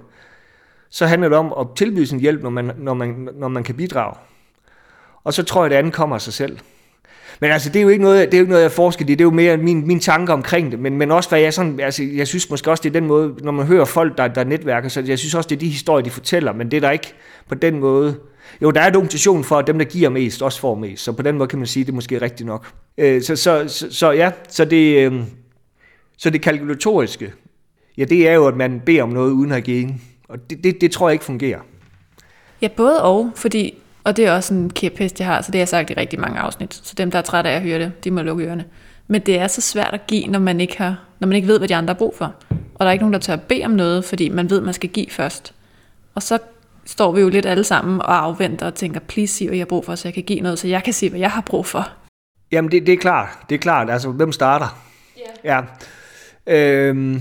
[0.90, 3.74] så handler det om at tilbyde sin hjælp, når man, når man, når man kan
[3.74, 4.14] bidrage.
[5.24, 6.58] Og så tror jeg, at det andet kommer af sig selv.
[7.40, 9.08] Men altså, det er jo ikke noget, det er jo ikke noget jeg forsker i.
[9.08, 10.80] Det er jo mere min, min tanke omkring det.
[10.80, 13.34] Men, men også, hvad jeg sådan, altså, jeg synes måske også, det er den måde,
[13.42, 16.04] når man hører folk, der, der netværker, så jeg synes også, det er de historier,
[16.04, 16.52] de fortæller.
[16.52, 17.14] Men det er der ikke
[17.48, 18.16] på den måde.
[18.62, 21.04] Jo, der er dokumentation for, at dem, der giver mest, også får mest.
[21.04, 22.66] Så på den måde kan man sige, at det er måske rigtigt nok.
[22.98, 25.22] Øh, så, så, så, så ja, så det, øh,
[26.18, 27.32] så det kalkulatoriske,
[27.98, 29.88] ja, det er jo, at man beder om noget uden at give.
[30.28, 31.60] Og det, det, det tror jeg ikke fungerer.
[32.62, 35.60] Ja, både og, fordi, og det er også en kæphest, jeg har, så det har
[35.60, 36.74] jeg sagt i rigtig mange afsnit.
[36.74, 38.64] Så dem, der er trætte af at høre det, de må lukke ørerne.
[39.06, 41.58] Men det er så svært at give, når man ikke, har, når man ikke ved,
[41.58, 42.34] hvad de andre har brug for.
[42.50, 44.74] Og der er ikke nogen, der tør at bede om noget, fordi man ved, man
[44.74, 45.54] skal give først.
[46.14, 46.38] Og så
[46.86, 49.66] står vi jo lidt alle sammen og afventer og tænker, please sig, hvad jeg har
[49.66, 51.66] brug for, så jeg kan give noget, så jeg kan sige, hvad jeg har brug
[51.66, 51.88] for.
[52.52, 53.28] Jamen, det, det er klart.
[53.48, 53.90] Det er klart.
[53.90, 54.84] Altså, hvem starter?
[55.44, 55.64] Yeah.
[56.46, 56.54] Ja.
[56.54, 57.20] Øhm,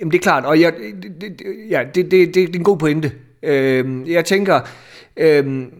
[0.00, 0.44] jamen, det er klart.
[0.44, 0.72] Og jeg,
[1.02, 3.12] det, det, ja, det, det, det, det er en god pointe.
[3.42, 4.60] Øhm, jeg tænker,
[5.16, 5.72] øhm,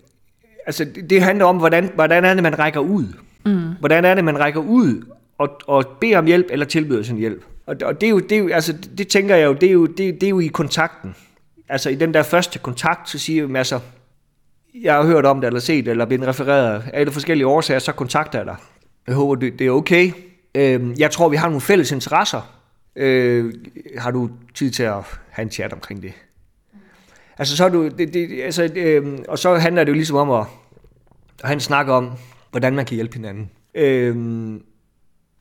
[0.67, 3.07] altså, det, handler om, hvordan, hvordan er det, man rækker ud.
[3.47, 3.61] Mm.
[3.81, 5.05] Hvordan er det, man rækker ud
[5.39, 7.45] og, og beder om hjælp eller tilbyder sin hjælp.
[7.67, 9.73] Og, og det, er jo, det, er jo, altså, det tænker jeg jo, det er
[9.73, 11.15] jo, det, det er jo i kontakten
[11.73, 13.81] altså i den der første kontakt, så siger jeg, altså,
[14.83, 17.93] jeg har hørt om det, eller set eller blevet refereret af alle forskellige årsager, så
[17.93, 18.57] kontakter jeg dig.
[19.07, 20.13] Jeg håber, det, det er okay.
[20.55, 22.59] Øh, jeg tror, vi har nogle fælles interesser.
[22.97, 23.55] Øh,
[23.99, 24.95] har du tid til at
[25.31, 26.13] have en chat omkring det?
[27.39, 30.31] Altså, så er du, det, det, altså, øh, og så handler det jo ligesom om
[30.31, 30.47] at,
[31.43, 32.11] at han snakker om,
[32.51, 33.51] hvordan man kan hjælpe hinanden.
[33.75, 34.17] Øh,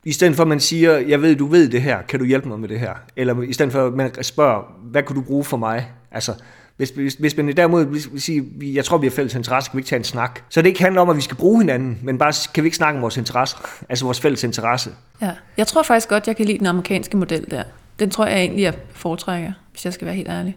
[0.04, 2.48] i stedet for at man siger, jeg ved, du ved det her, kan du hjælpe
[2.48, 2.94] mig med det her?
[3.16, 5.90] Eller i stedet for at man spørger, hvad kan du bruge for mig?
[6.10, 6.32] Altså,
[6.76, 9.80] hvis, hvis, hvis man derimod vil sige, jeg tror, vi har fælles interesse, kan vi
[9.80, 10.40] ikke tage en snak?
[10.48, 12.76] Så det ikke handler om, at vi skal bruge hinanden, men bare kan vi ikke
[12.76, 13.56] snakke om vores interesse,
[13.88, 14.90] altså vores fælles interesse.
[15.20, 17.62] Ja, jeg tror faktisk godt, jeg kan lide den amerikanske model der.
[17.98, 20.56] Den tror jeg egentlig, jeg foretrækker, hvis jeg skal være helt ærlig.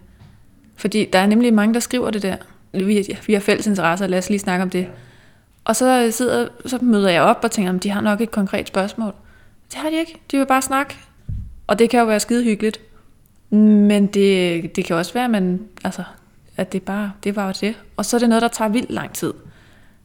[0.76, 2.36] Fordi der er nemlig mange, der skriver det der.
[2.73, 4.88] Vi, vi har fælles interesse, lad os lige snakke om det.
[5.65, 8.67] Og så, sidder, så møder jeg op og tænker, at de har nok et konkret
[8.67, 9.13] spørgsmål.
[9.69, 10.19] Det har de ikke.
[10.32, 10.95] De vil bare snakke.
[11.67, 12.80] Og det kan jo være skide hyggeligt.
[13.49, 16.03] Men det, det kan også være, at, man, altså,
[16.57, 17.76] at det, bare, det var det.
[17.97, 19.34] Og så er det noget, der tager vildt lang tid.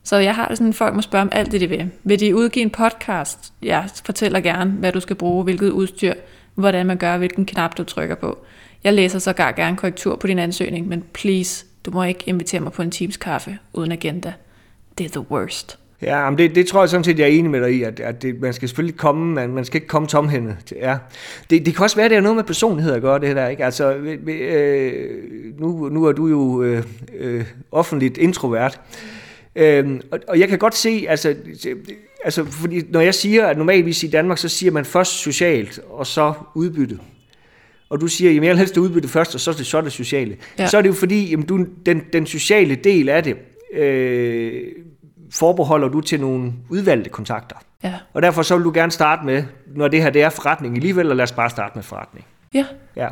[0.05, 1.91] Så jeg har sådan, folk må spørge om alt det, de vil.
[2.05, 3.53] Vil de udgive en podcast?
[3.63, 6.15] Jeg fortæller gerne, hvad du skal bruge, hvilket udstyr,
[6.55, 8.39] hvordan man gør, hvilken knap du trykker på.
[8.85, 12.73] Jeg læser så gerne korrektur på din ansøgning, men please, du må ikke invitere mig
[12.73, 14.33] på en Teams kaffe uden agenda.
[14.99, 15.79] Det er the worst.
[16.03, 18.01] Ja, men det, det tror jeg sådan set, jeg er enig med dig i, at,
[18.01, 20.73] at det, man skal selvfølgelig komme, man, man skal ikke komme tomhændet.
[20.77, 20.97] Ja.
[21.51, 23.49] Det, det kan også være, at det er noget med personlighed at gøre, det der,
[23.49, 23.65] ikke?
[23.65, 24.95] Altså, øh,
[25.59, 26.85] nu, nu er du jo øh,
[27.19, 28.81] øh, offentligt introvert,
[29.57, 31.35] øh, og, og jeg kan godt se, altså,
[32.25, 36.07] altså, fordi når jeg siger, at normalvis i Danmark, så siger man først socialt, og
[36.07, 36.99] så udbytte
[37.91, 39.81] og du siger, at jeg vil helst udbytte først, og så er det, så er
[39.81, 40.37] det sociale.
[40.59, 40.67] Ja.
[40.67, 43.37] Så er det jo fordi, jamen, du, den, den sociale del af det,
[43.75, 44.63] øh,
[45.33, 47.57] forbeholder du til nogle udvalgte kontakter.
[47.85, 47.95] Ja.
[48.13, 49.45] Og derfor så vil du gerne starte med,
[49.77, 52.27] når det her det er forretning alligevel, og lad os bare starte med forretning.
[52.55, 52.67] Ja.
[52.97, 53.09] ja.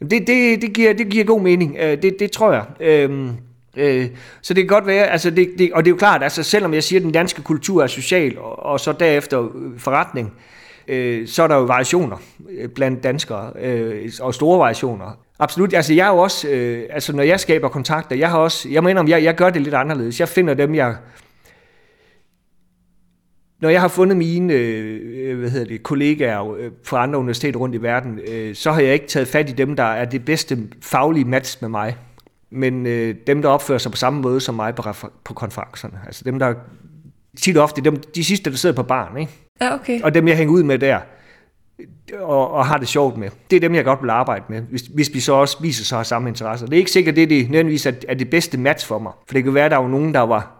[0.00, 1.76] Det, det, det, giver, det giver god mening.
[1.80, 2.64] Øh, det, det tror jeg.
[2.80, 3.30] Øhm,
[3.76, 4.06] øh,
[4.42, 6.74] så det kan godt være, altså det, det, og det er jo klart, altså selvom
[6.74, 9.48] jeg siger, at den danske kultur er social, og, og så derefter
[9.78, 10.55] forretning, øh,
[10.88, 12.16] Øh, så er der jo variationer
[12.50, 15.18] øh, blandt danskere, øh, og store variationer.
[15.38, 15.74] Absolut.
[15.74, 18.82] Altså jeg er jo også, øh, altså når jeg skaber kontakter, jeg har også, jeg
[18.82, 20.20] mener, om, jeg, jeg gør det lidt anderledes.
[20.20, 20.96] Jeg finder dem, jeg
[23.60, 27.74] når jeg har fundet mine øh, hvad hedder det, kollegaer øh, fra andre universiteter rundt
[27.74, 30.58] i verden, øh, så har jeg ikke taget fat i dem, der er det bedste
[30.82, 31.96] faglige match med mig.
[32.50, 34.82] Men øh, dem, der opfører sig på samme måde som mig på,
[35.24, 36.00] på konferencerne.
[36.06, 36.54] Altså dem, der
[37.38, 39.32] tit ofte, dem, de sidste, der sidder på barn, ikke?
[39.60, 40.02] Ja, okay.
[40.02, 40.98] Og dem, jeg hænger ud med der,
[42.20, 43.30] og, og har det sjovt med.
[43.50, 45.98] Det er dem, jeg godt vil arbejde med, hvis, hvis vi så også viser sig
[45.98, 46.66] have samme interesser.
[46.66, 49.12] Det er ikke sikkert, det er det, nødvendigvis er, er det bedste match for mig.
[49.26, 50.52] For det kan være, at der er nogen, der var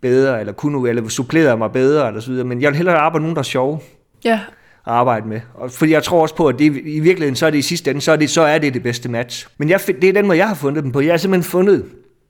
[0.00, 2.46] bedre, eller kunne, eller supplerede mig bedre, eller så videre.
[2.46, 3.80] Men jeg vil hellere arbejde med nogen, der er sjove.
[4.24, 4.40] Ja.
[4.86, 5.40] At arbejde med.
[5.54, 7.90] Og fordi jeg tror også på, at det, i virkeligheden, så er det i sidste
[7.90, 9.48] ende, så er det, så er det det bedste match.
[9.58, 11.00] Men jeg, det er den måde, jeg har fundet dem på.
[11.00, 11.84] Jeg har simpelthen fundet,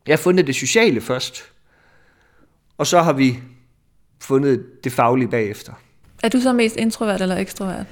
[0.07, 1.45] jeg har fundet det sociale først.
[2.79, 3.39] Og så har vi
[4.21, 5.73] fundet det faglige bagefter.
[6.23, 7.87] Er du så mest introvert eller ekstrovert?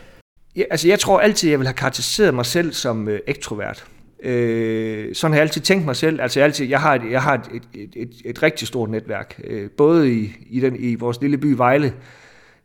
[0.57, 3.87] Ja, altså jeg tror altid, jeg vil have karakteriseret mig selv som øh, ekstrovert.
[4.23, 6.21] Øh, sådan har jeg altid tænkt mig selv.
[6.21, 9.41] Altså jeg, altid, jeg har, et, jeg har et, et, et, et rigtig stort netværk,
[9.45, 11.93] øh, både i, i, den, i vores lille by Vejle,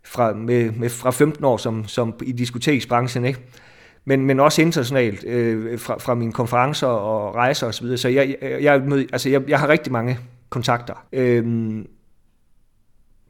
[0.03, 3.39] fra, med, med, fra 15 år som, som i diskoteksbranchen, ikke?
[4.05, 7.73] Men, men også internationalt, øh, fra, fra mine konferencer og rejser osv.
[7.73, 7.97] Så, videre.
[7.97, 10.93] så jeg, jeg, jeg, altså jeg, jeg har rigtig mange kontakter.
[11.13, 11.45] Øh,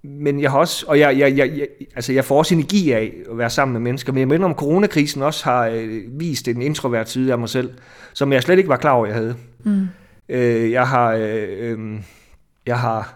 [0.04, 3.14] men jeg har også, og jeg, jeg, jeg, jeg, altså jeg får også energi af
[3.32, 6.62] at være sammen med mennesker, men jeg mener om coronakrisen også har øh, vist en
[6.62, 7.74] introvert side af mig selv,
[8.14, 9.36] som jeg slet ikke var klar over, jeg havde.
[9.64, 9.88] Mm.
[10.30, 12.00] Øh, jeg har, øh, øh,
[12.66, 13.14] jeg har,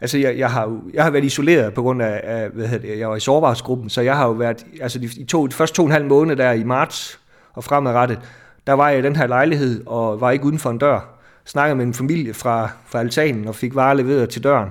[0.00, 2.98] altså jeg, jeg har, jeg har været isoleret på grund af, af hvad hedder det,
[2.98, 5.76] jeg var i sårbarhedsgruppen, så jeg har jo været, altså de, de, to, de første
[5.76, 7.20] to og en halv måned der i marts
[7.52, 8.18] og fremadrettet,
[8.66, 11.18] der var jeg i den her lejlighed og var ikke uden for en dør.
[11.44, 14.68] snakkede med en familie fra, fra altanen og fik varer leveret til døren.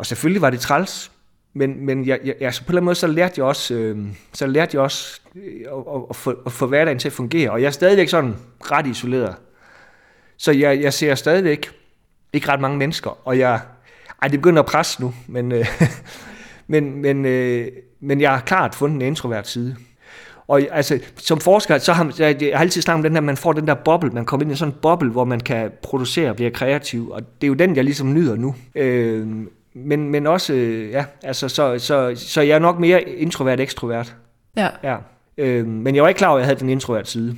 [0.00, 1.12] Og selvfølgelig var det træls,
[1.54, 3.98] men, men jeg, jeg, altså på en eller anden måde, så lærte jeg også, øh,
[4.32, 5.42] så lærte jeg også øh,
[5.72, 7.50] at, at, få, at få hverdagen til at fungere.
[7.50, 9.34] Og jeg er stadigvæk sådan ret isoleret.
[10.36, 11.70] Så jeg, jeg ser stadigvæk
[12.32, 13.60] ikke ret mange mennesker, og jeg,
[14.22, 15.66] ej, det begynder at presse nu, men, øh,
[16.72, 17.68] men, men, øh,
[18.00, 19.76] men jeg har klart fundet en introvert side.
[20.48, 23.36] Og altså, som forsker, så har jeg, jeg har altid snakket om den her, man
[23.36, 26.30] får den der boble, man kommer ind i sådan en boble, hvor man kan producere
[26.30, 28.54] og blive kreativ, og det er jo den, jeg ligesom nyder nu.
[28.74, 33.60] Øh, men, men også, øh, ja, altså, så, så, så jeg er nok mere introvert
[33.60, 34.16] ekstrovert.
[34.56, 34.68] Ja.
[34.82, 34.96] ja.
[35.38, 37.36] Øh, men jeg var ikke klar over, at jeg havde den introvert side.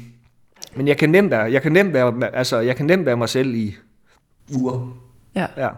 [0.74, 3.28] Men jeg kan nemt være, jeg kan nemt være, altså, jeg kan nemt være mig
[3.28, 3.74] selv i
[4.54, 4.98] uger.
[5.34, 5.46] Ja.
[5.56, 5.68] ja.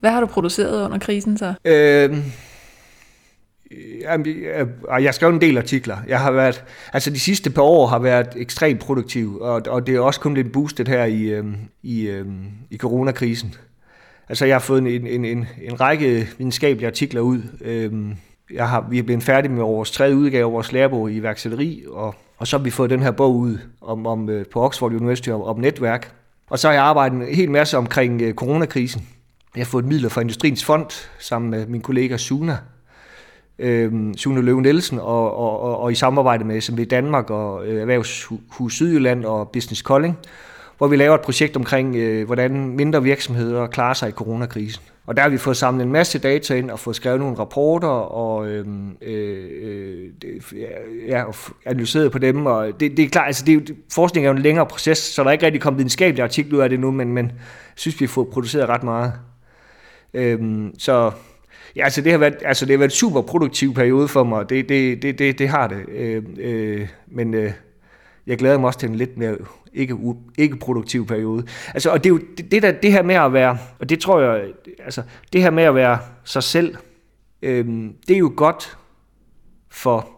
[0.00, 1.54] Hvad har du produceret under krisen så?
[1.64, 2.18] Øh,
[4.00, 4.66] Jamen, jeg,
[5.02, 5.96] jeg skrev en del artikler.
[6.08, 9.94] Jeg har været, altså de sidste par år har været ekstremt produktiv, og, og det
[9.94, 13.54] er også kun lidt boostet her i, øhm, i, øhm, i coronakrisen.
[14.32, 17.42] Altså jeg har fået en, en, en, en række videnskabelige artikler ud.
[17.60, 18.14] Øhm,
[18.54, 21.84] jeg har, vi er blevet færdige med vores tredje udgave af vores lærebog i iværksætteri,
[21.90, 24.92] og, og så har vi fået den her bog ud om, om, øh, på Oxford
[24.92, 26.14] University om, om netværk.
[26.50, 29.08] Og så har jeg arbejdet en hel masse omkring øh, coronakrisen.
[29.56, 32.56] Jeg har fået midler fra Industriens Fond sammen med min kollega Suna,
[33.58, 37.80] øh, Sune Løve Nielsen, og, og, og, og i samarbejde med SMV Danmark og øh,
[37.80, 40.18] Erhvervshus Sydjylland og Business Kolding,
[40.82, 44.82] hvor vi laver et projekt omkring, øh, hvordan mindre virksomheder klarer sig i coronakrisen.
[45.06, 47.88] Og der har vi fået samlet en masse data ind og fået skrevet nogle rapporter
[47.88, 50.62] og øhm, øh, øh,
[51.08, 51.24] ja,
[51.66, 52.46] analyseret på dem.
[52.46, 55.28] Og det, det er klart, altså det, forskning er jo en længere proces, så der
[55.28, 57.34] er ikke rigtig kommet videnskabelige artikler ud af det nu, men, men jeg
[57.76, 59.12] synes, vi har fået produceret ret meget.
[60.14, 60.40] Øh,
[60.78, 61.10] så
[61.76, 64.50] Ja, altså det har været, altså det har været en super produktiv periode for mig,
[64.50, 65.88] det, det, det, det, det har det.
[65.88, 67.52] Øh, øh, men øh,
[68.26, 69.36] jeg glæder mig også til en lidt mere
[69.72, 69.96] ikke,
[70.38, 71.46] ikke produktiv periode.
[71.74, 74.00] Altså, og det er jo det, det, der, det her med at være, og det
[74.00, 75.02] tror jeg, altså
[75.32, 76.76] det her med at være sig selv,
[77.42, 77.66] øh,
[78.08, 78.78] det er jo godt
[79.70, 80.10] for,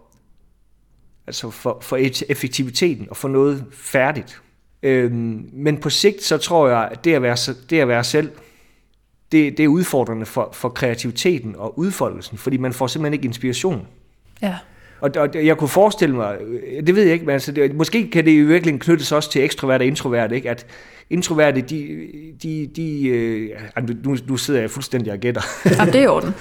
[1.26, 1.96] altså for, for
[2.28, 4.42] effektiviteten og for noget færdigt.
[4.82, 5.12] Øh,
[5.52, 7.36] men på sigt, så tror jeg, at det at være,
[7.70, 8.30] det at være selv,
[9.32, 13.86] det, det er udfordrende for, for kreativiteten og udfoldelsen, fordi man får simpelthen ikke inspiration.
[14.42, 14.56] Ja.
[15.04, 16.36] Og, og jeg kunne forestille mig,
[16.86, 19.42] det ved jeg ikke, men altså, det, måske kan det i virkeligheden knyttes også til
[19.44, 20.50] ekstroverte og introverte, ikke?
[20.50, 20.66] at
[21.10, 22.08] introverte, de,
[22.42, 23.50] de, de øh,
[24.04, 25.42] nu, nu sidder jeg fuldstændig og gætter.
[25.78, 26.34] Jamen, det er i orden.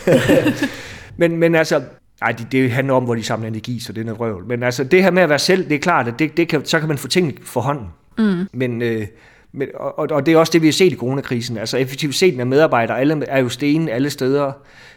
[1.19, 1.81] men, men altså,
[2.21, 4.45] ej, det, det handler om, hvor de samler energi, så det er noget røvl.
[4.47, 6.65] Men altså, det her med at være selv, det er klart, at det, det kan,
[6.65, 7.87] så kan man få ting for hånden.
[8.17, 8.47] Mm.
[8.53, 9.07] Men, øh,
[9.51, 11.57] men, og, og det er også det, vi har set i coronakrisen.
[11.57, 14.51] Altså effektiviteten af medarbejdere alle, er jo sten alle steder,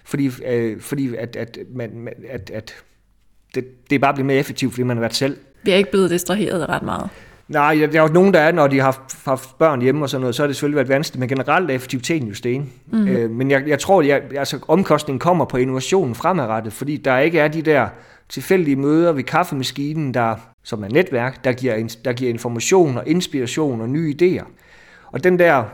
[0.04, 2.74] fordi, øh, fordi at, at, man, at, at
[3.56, 5.36] det, det er bare blevet mere effektivt, fordi man har været selv.
[5.62, 7.10] Vi er ikke blevet distraheret ret meget.
[7.48, 10.20] Nej, der er jo nogen, der er, når de har haft børn hjemme og sådan
[10.20, 12.72] noget, så har det selvfølgelig været vanskeligt, men generelt er effektiviteten jo sten.
[12.86, 13.08] Mm.
[13.08, 17.38] Øh, men jeg, jeg tror, at altså, omkostningen kommer på innovationen fremadrettet, fordi der ikke
[17.38, 17.88] er de der
[18.28, 23.80] tilfældige møder ved kaffemaskinen, der, som er netværk, der giver, der giver information og inspiration
[23.80, 24.44] og nye idéer.
[25.12, 25.64] Og den der,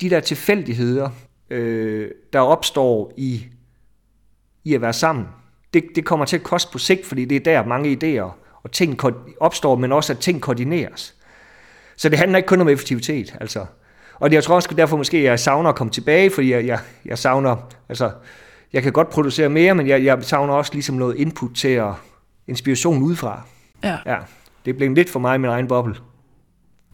[0.00, 1.10] de der tilfældigheder,
[1.50, 3.46] øh, der opstår i,
[4.64, 5.26] i at være sammen,
[5.74, 8.72] det, det kommer til at koste på sigt, fordi det er der mange idéer og
[8.72, 9.00] ting
[9.40, 11.14] opstår, men også at ting koordineres.
[11.96, 13.66] Så det handler ikke kun om effektivitet, altså.
[14.14, 17.18] Og jeg tror også derfor måske, jeg savner at komme tilbage, fordi jeg, jeg, jeg
[17.18, 17.56] savner,
[17.88, 18.10] altså,
[18.72, 21.92] jeg kan godt producere mere, men jeg, jeg savner også ligesom noget input til at
[22.46, 23.42] inspiration udefra.
[23.84, 23.96] Ja.
[24.06, 24.16] ja.
[24.64, 25.94] Det blev lidt for mig min egen boble.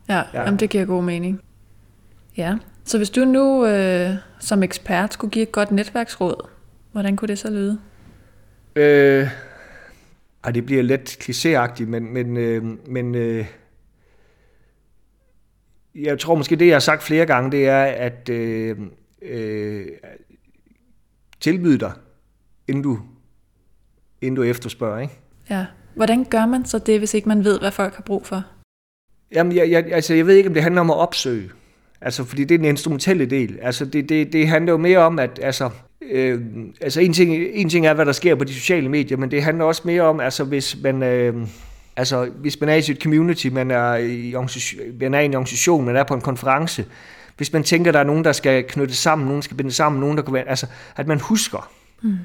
[0.09, 0.43] Ja, ja.
[0.43, 1.41] Jamen, det giver god mening.
[2.37, 4.11] Ja, så hvis du nu øh,
[4.41, 6.49] som ekspert skulle give et godt netværksråd,
[6.93, 7.79] hvordan kunne det så lyde?
[8.79, 9.29] Øh,
[10.45, 13.47] ej, det bliver lidt klichéagtigt, men, men, øh, men øh,
[15.95, 18.77] jeg tror måske, det jeg har sagt flere gange, det er, at øh,
[19.23, 19.87] øh,
[21.41, 21.93] tilbyde dig,
[22.69, 22.99] inden du,
[24.23, 24.99] inden du efterspørger.
[24.99, 25.15] Ikke?
[25.51, 25.67] Ja.
[25.95, 28.43] Hvordan gør man så det, hvis ikke man ved, hvad folk har brug for?
[29.33, 31.51] Jamen, jeg, jeg, altså, jeg ved ikke, om det handler om at opsøge.
[32.01, 33.59] Altså, fordi det er den instrumentelle del.
[33.63, 35.71] Altså, det, det, det handler jo mere om, at altså,
[36.11, 36.41] øh,
[36.81, 39.43] altså en, ting, en ting er, hvad der sker på de sociale medier, men det
[39.43, 41.03] handler også mere om, altså, hvis man...
[41.03, 41.47] Øh,
[41.97, 44.35] altså, hvis man er i sit community, man er, i
[45.01, 46.85] man er i en organisation, man er på en konference,
[47.37, 50.17] hvis man tænker, der er nogen, der skal knytte sammen, nogen skal binde sammen, nogen,
[50.17, 51.71] der kan være, altså, at man husker.
[52.03, 52.17] Mm.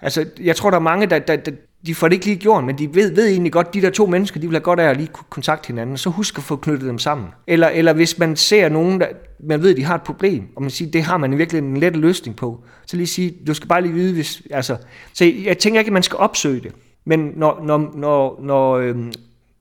[0.00, 1.52] Altså, jeg tror, der er mange, der, der, der
[1.86, 4.06] de får det ikke lige gjort, men de ved, ved egentlig godt, de der to
[4.06, 6.56] mennesker, de vil have godt af at lige kunne kontakte hinanden, så husk at få
[6.56, 7.28] knyttet dem sammen.
[7.46, 9.06] Eller, eller hvis man ser nogen, der,
[9.40, 11.80] man ved, de har et problem, og man siger, det har man i virkeligheden en
[11.80, 14.76] let løsning på, så lige sige, du skal bare lige vide, hvis, altså,
[15.12, 16.72] så jeg tænker ikke, at man skal opsøge det,
[17.04, 19.12] men når, når, når, når, øhm,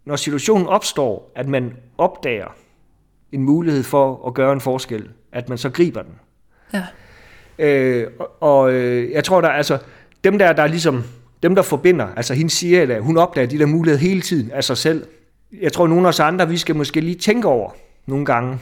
[0.06, 2.56] når situationen opstår, at man opdager,
[3.32, 6.14] en mulighed for at gøre en forskel, at man så griber den.
[6.74, 6.84] Ja.
[7.60, 9.78] Øh, og og øh, jeg tror, der altså,
[10.24, 11.04] dem der, der er ligesom,
[11.44, 14.64] dem der forbinder, altså hende siger, at hun opdager de der muligheder hele tiden af
[14.64, 15.06] sig selv.
[15.62, 17.72] Jeg tror, nogle af os andre, vi skal måske lige tænke over
[18.06, 18.58] nogle gange,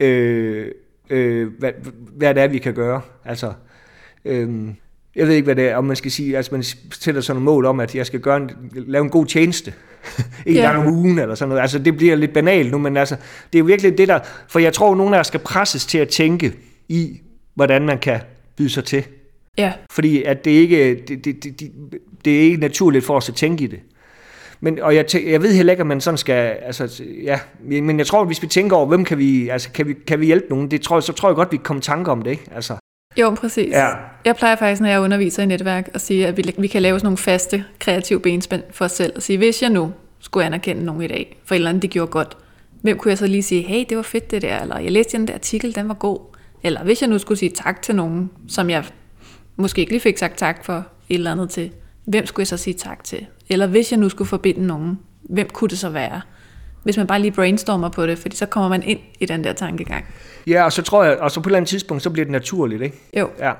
[0.00, 0.66] øh,
[1.10, 1.70] øh, hvad,
[2.16, 3.00] hvad det er, vi kan gøre.
[3.24, 3.52] Altså,
[4.24, 4.68] øh,
[5.16, 6.62] jeg ved ikke, hvad det er, om man skal sige, altså man
[6.92, 9.72] sætter sådan et mål om, at jeg skal gøre en, lave en god tjeneste
[10.46, 10.60] en Ja.
[10.60, 11.62] gang om ugen, eller sådan noget.
[11.62, 13.16] Altså, det bliver lidt banalt nu, men altså,
[13.52, 14.18] det er virkelig det der,
[14.48, 16.52] for jeg tror, at nogle af os skal presses til at tænke
[16.88, 17.20] i,
[17.54, 18.20] hvordan man kan
[18.56, 19.04] byde sig til.
[19.58, 19.72] Ja.
[19.90, 21.72] Fordi at det ikke, det, det, det, det,
[22.24, 23.80] det er ikke naturligt for os at tænke i det.
[24.60, 27.98] Men, og jeg, tæ- jeg ved heller ikke, om man sådan skal, altså, ja, men
[27.98, 30.26] jeg tror, at hvis vi tænker over, hvem kan vi, altså, kan vi, kan vi
[30.26, 32.44] hjælpe nogen, det tror, så tror jeg godt, vi kan komme tanke om det, ikke?
[32.54, 32.76] Altså,
[33.18, 33.72] Jo, præcis.
[33.72, 33.88] Ja.
[34.24, 36.98] Jeg plejer faktisk, når jeg underviser i netværk, at sige, at vi, vi kan lave
[36.98, 39.12] sådan nogle faste, kreative benspænd for os selv.
[39.16, 41.88] Og sige, hvis jeg nu skulle anerkende nogen i dag, for et eller andet, de
[41.88, 42.36] gjorde godt,
[42.82, 45.18] hvem kunne jeg så lige sige, hey, det var fedt det der, eller jeg læste
[45.18, 46.18] den der artikel, den var god.
[46.62, 48.84] Eller hvis jeg nu skulle sige tak til nogen, som jeg
[49.56, 50.74] måske ikke lige fik sagt tak for
[51.08, 51.72] et eller andet til,
[52.04, 53.26] hvem skulle jeg så sige tak til?
[53.48, 56.20] Eller hvis jeg nu skulle forbinde nogen, hvem kunne det så være?
[56.82, 59.52] Hvis man bare lige brainstormer på det, fordi så kommer man ind i den der
[59.52, 60.04] tankegang.
[60.46, 62.32] ja, og så tror jeg, og så på et eller andet tidspunkt, så bliver det
[62.32, 62.96] naturligt, ikke?
[63.16, 63.52] Jo, Ja.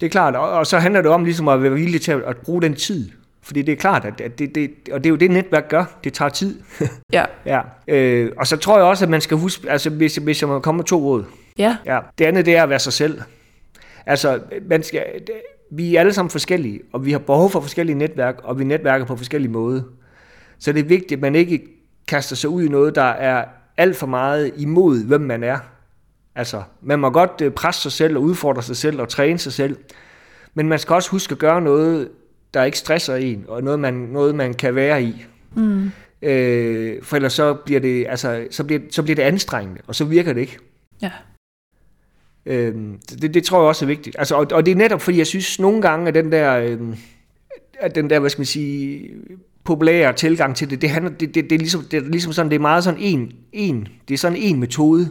[0.00, 2.62] Det er klart, og, så handler det om ligesom at være villig til at, bruge
[2.62, 3.10] den tid.
[3.42, 5.84] Fordi det er klart, at, det, det, og det er jo det, netværk gør.
[6.04, 6.60] Det tager tid.
[7.12, 7.60] ja, ja.
[7.88, 10.58] Øh, og så tror jeg også, at man skal huske, altså hvis, hvis jeg må
[10.60, 11.24] komme med to råd.
[11.58, 13.22] ja, Ja, det andet det er at være sig selv.
[14.10, 15.04] Altså, man skal,
[15.70, 19.04] vi er alle sammen forskellige, og vi har behov for forskellige netværk, og vi netværker
[19.04, 19.82] på forskellige måder.
[20.58, 21.62] Så det er vigtigt, at man ikke
[22.08, 23.44] kaster sig ud i noget, der er
[23.76, 25.58] alt for meget imod, hvem man er.
[26.34, 29.52] Altså, man må godt øh, presse sig selv og udfordre sig selv og træne sig
[29.52, 29.76] selv,
[30.54, 32.08] men man skal også huske at gøre noget,
[32.54, 35.26] der ikke stresser en, og noget, man, noget, man kan være i.
[35.54, 35.90] mm,
[36.22, 40.04] Øh, for ellers så bliver, det, altså, så, bliver, så bliver det anstrengende, og så
[40.04, 40.58] virker det ikke.
[41.02, 41.10] ja,
[42.46, 44.16] Øhm, det, det tror jeg også er vigtigt.
[44.18, 46.94] Altså, og, og det er netop, fordi jeg synes nogle gange, at den der, øhm,
[47.80, 49.10] at den der, hvad skal man sige,
[49.64, 52.50] populære tilgang til det, det, handler, det, det, det, er, ligesom, det er ligesom sådan,
[52.50, 55.10] det er meget sådan en, en, det er sådan en metode.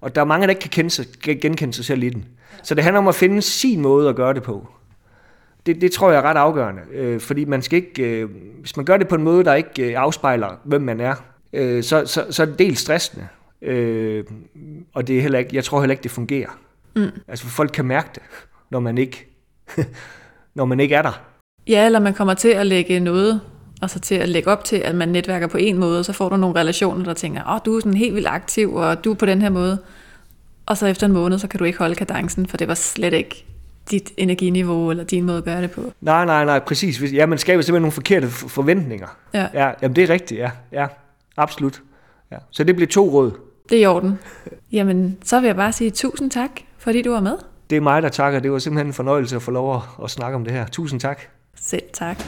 [0.00, 2.24] Og der er mange, der ikke kan kende sig, genkende sig selv i den.
[2.62, 4.68] Så det handler om at finde sin måde at gøre det på.
[5.66, 8.28] Det, det tror jeg er ret afgørende, øh, fordi man skal ikke, øh,
[8.60, 11.14] hvis man gør det på en måde, der ikke øh, afspejler, hvem man er,
[11.52, 13.28] øh, så, så, så er det dels stressende,
[13.62, 14.24] øh,
[14.94, 16.58] og det er heller ikke, jeg tror heller ikke, det fungerer.
[16.96, 17.10] Mm.
[17.28, 18.22] Altså folk kan mærke det,
[18.70, 19.26] når man ikke,
[20.54, 21.22] når man ikke er der.
[21.66, 23.40] Ja, eller man kommer til at lægge noget,
[23.82, 26.28] og så til at lægge op til, at man netværker på en måde, så får
[26.28, 29.10] du nogle relationer, der tænker, åh, oh, du er sådan helt vildt aktiv, og du
[29.10, 29.78] er på den her måde.
[30.66, 33.12] Og så efter en måned, så kan du ikke holde kadencen, for det var slet
[33.12, 33.44] ikke
[33.90, 35.92] dit energiniveau, eller din måde at gøre det på.
[36.00, 37.12] Nej, nej, nej, præcis.
[37.12, 39.08] Ja, man skaber simpelthen nogle forkerte forventninger.
[39.34, 40.50] Ja, Ja, jamen det er rigtigt, ja.
[40.72, 40.86] Ja,
[41.36, 41.82] absolut.
[42.32, 42.36] Ja.
[42.50, 43.32] Så det bliver to råd.
[43.72, 44.18] Det er i orden.
[44.72, 47.36] Jamen, så vil jeg bare sige tusind tak, fordi du var med.
[47.70, 48.40] Det er mig, der takker.
[48.40, 50.66] Det var simpelthen en fornøjelse at få lov at, snakke om det her.
[50.66, 51.20] Tusind tak.
[51.60, 52.18] Selv tak.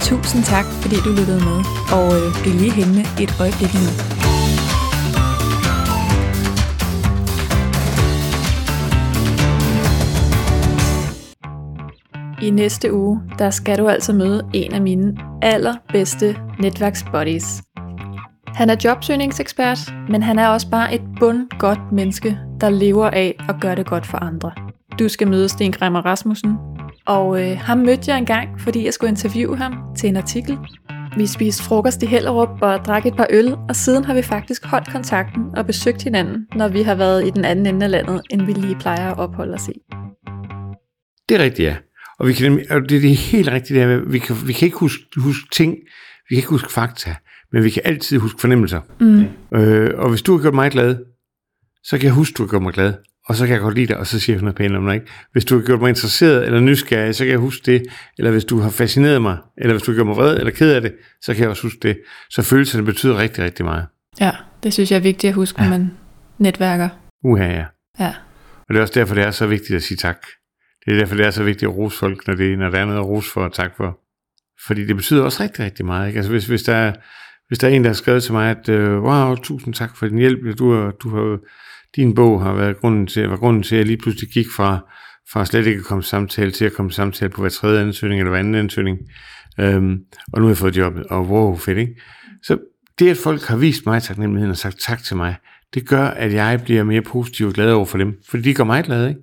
[0.00, 1.58] Tusind tak, fordi du lyttede med,
[1.92, 3.90] og øh, bliv lige hængende et øjeblik nu.
[12.42, 17.62] I næste uge, der skal du altså møde en af mine allerbedste netværksbuddies.
[18.54, 19.78] Han er jobsøgningsekspert,
[20.08, 23.86] men han er også bare et bund godt menneske, der lever af at gøre det
[23.86, 24.52] godt for andre.
[24.98, 26.56] Du skal møde Sten Greimer Rasmussen,
[27.06, 30.58] og øh, ham mødte jeg engang, fordi jeg skulle interviewe ham til en artikel.
[31.16, 34.64] Vi spiste frokost i Hellerup og drak et par øl, og siden har vi faktisk
[34.64, 38.20] holdt kontakten og besøgt hinanden, når vi har været i den anden ende af landet,
[38.30, 39.72] end vi lige plejer at opholde os i.
[41.28, 41.76] Det er rigtigt, ja.
[42.18, 44.52] Og, vi kan, og det, det er helt rigtigt, det her med, vi kan, vi
[44.52, 45.72] kan ikke huske, huske ting,
[46.28, 47.14] vi kan ikke huske fakta,
[47.52, 48.80] men vi kan altid huske fornemmelser.
[49.00, 49.24] Mm.
[49.58, 50.96] Øh, og hvis du har gjort mig glad,
[51.84, 52.94] så kan jeg huske, du har gjort mig glad,
[53.26, 54.94] og så kan jeg godt lide dig, og så siger jeg noget pænt om dig.
[54.94, 55.06] Ikke?
[55.32, 57.82] Hvis du har gjort mig interesseret eller nysgerrig, så kan jeg huske det.
[58.18, 60.72] Eller hvis du har fascineret mig, eller hvis du har gjort mig vred eller ked
[60.72, 61.98] af det, så kan jeg også huske det.
[62.30, 63.86] Så følelserne betyder rigtig, rigtig meget.
[64.20, 64.30] Ja,
[64.62, 65.90] det synes jeg er vigtigt at huske, når man
[66.38, 66.88] netværker.
[67.24, 67.64] Uha, ja.
[68.00, 68.14] Ja.
[68.68, 70.18] Og det er også derfor, det er så vigtigt at sige tak.
[70.84, 72.84] Det er derfor, det er så vigtigt at rose folk, når, det, når der er
[72.84, 73.98] noget at rose for og tak for.
[74.66, 76.06] Fordi det betyder også rigtig, rigtig meget.
[76.08, 76.16] Ikke?
[76.16, 76.92] Altså hvis, hvis, der er,
[77.50, 80.06] hvis der er en, der har skrevet til mig, at øh, wow, tusind tak for
[80.06, 80.58] din hjælp.
[80.58, 81.38] Du har, du har,
[81.96, 84.78] din bog har været grunden til, var grunden til, at jeg lige pludselig gik fra,
[85.32, 88.30] fra slet ikke at komme samtale til at komme samtale på hver tredje ansøgning eller
[88.30, 88.98] hver anden ansøgning.
[89.60, 89.98] Øhm,
[90.32, 92.00] og nu har jeg fået jobbet, og wow, fedt, ikke?
[92.42, 92.58] Så
[92.98, 95.36] det, at folk har vist mig taknemmeligheden og sagt tak til mig,
[95.74, 98.64] det gør, at jeg bliver mere positiv og glad over for dem, fordi de gør
[98.64, 99.20] mig glad, ikke?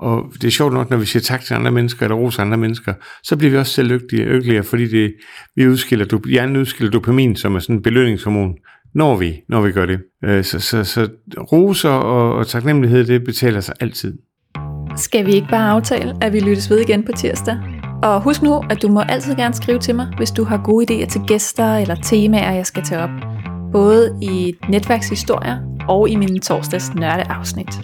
[0.00, 2.56] Og det er sjovt nok, når vi siger tak til andre mennesker, eller roser andre
[2.56, 5.14] mennesker, så bliver vi også selv lykkelige, lykkeligere fordi det,
[5.56, 8.54] vi udskiller, hjernen udskiller dopamin, som er sådan en belønningshormon,
[8.94, 10.00] når vi, når vi gør det.
[10.24, 11.08] Øh, så, så, så
[11.52, 14.18] roser og, og taknemmelighed, det betaler sig altid.
[14.96, 17.56] Skal vi ikke bare aftale, at vi lyttes ved igen på tirsdag?
[18.02, 20.86] Og husk nu, at du må altid gerne skrive til mig, hvis du har gode
[20.90, 23.10] idéer til gæster eller temaer, jeg skal tage op.
[23.72, 25.58] Både i netværkshistorier
[25.88, 27.80] og i min torsdags nørdeafsnit.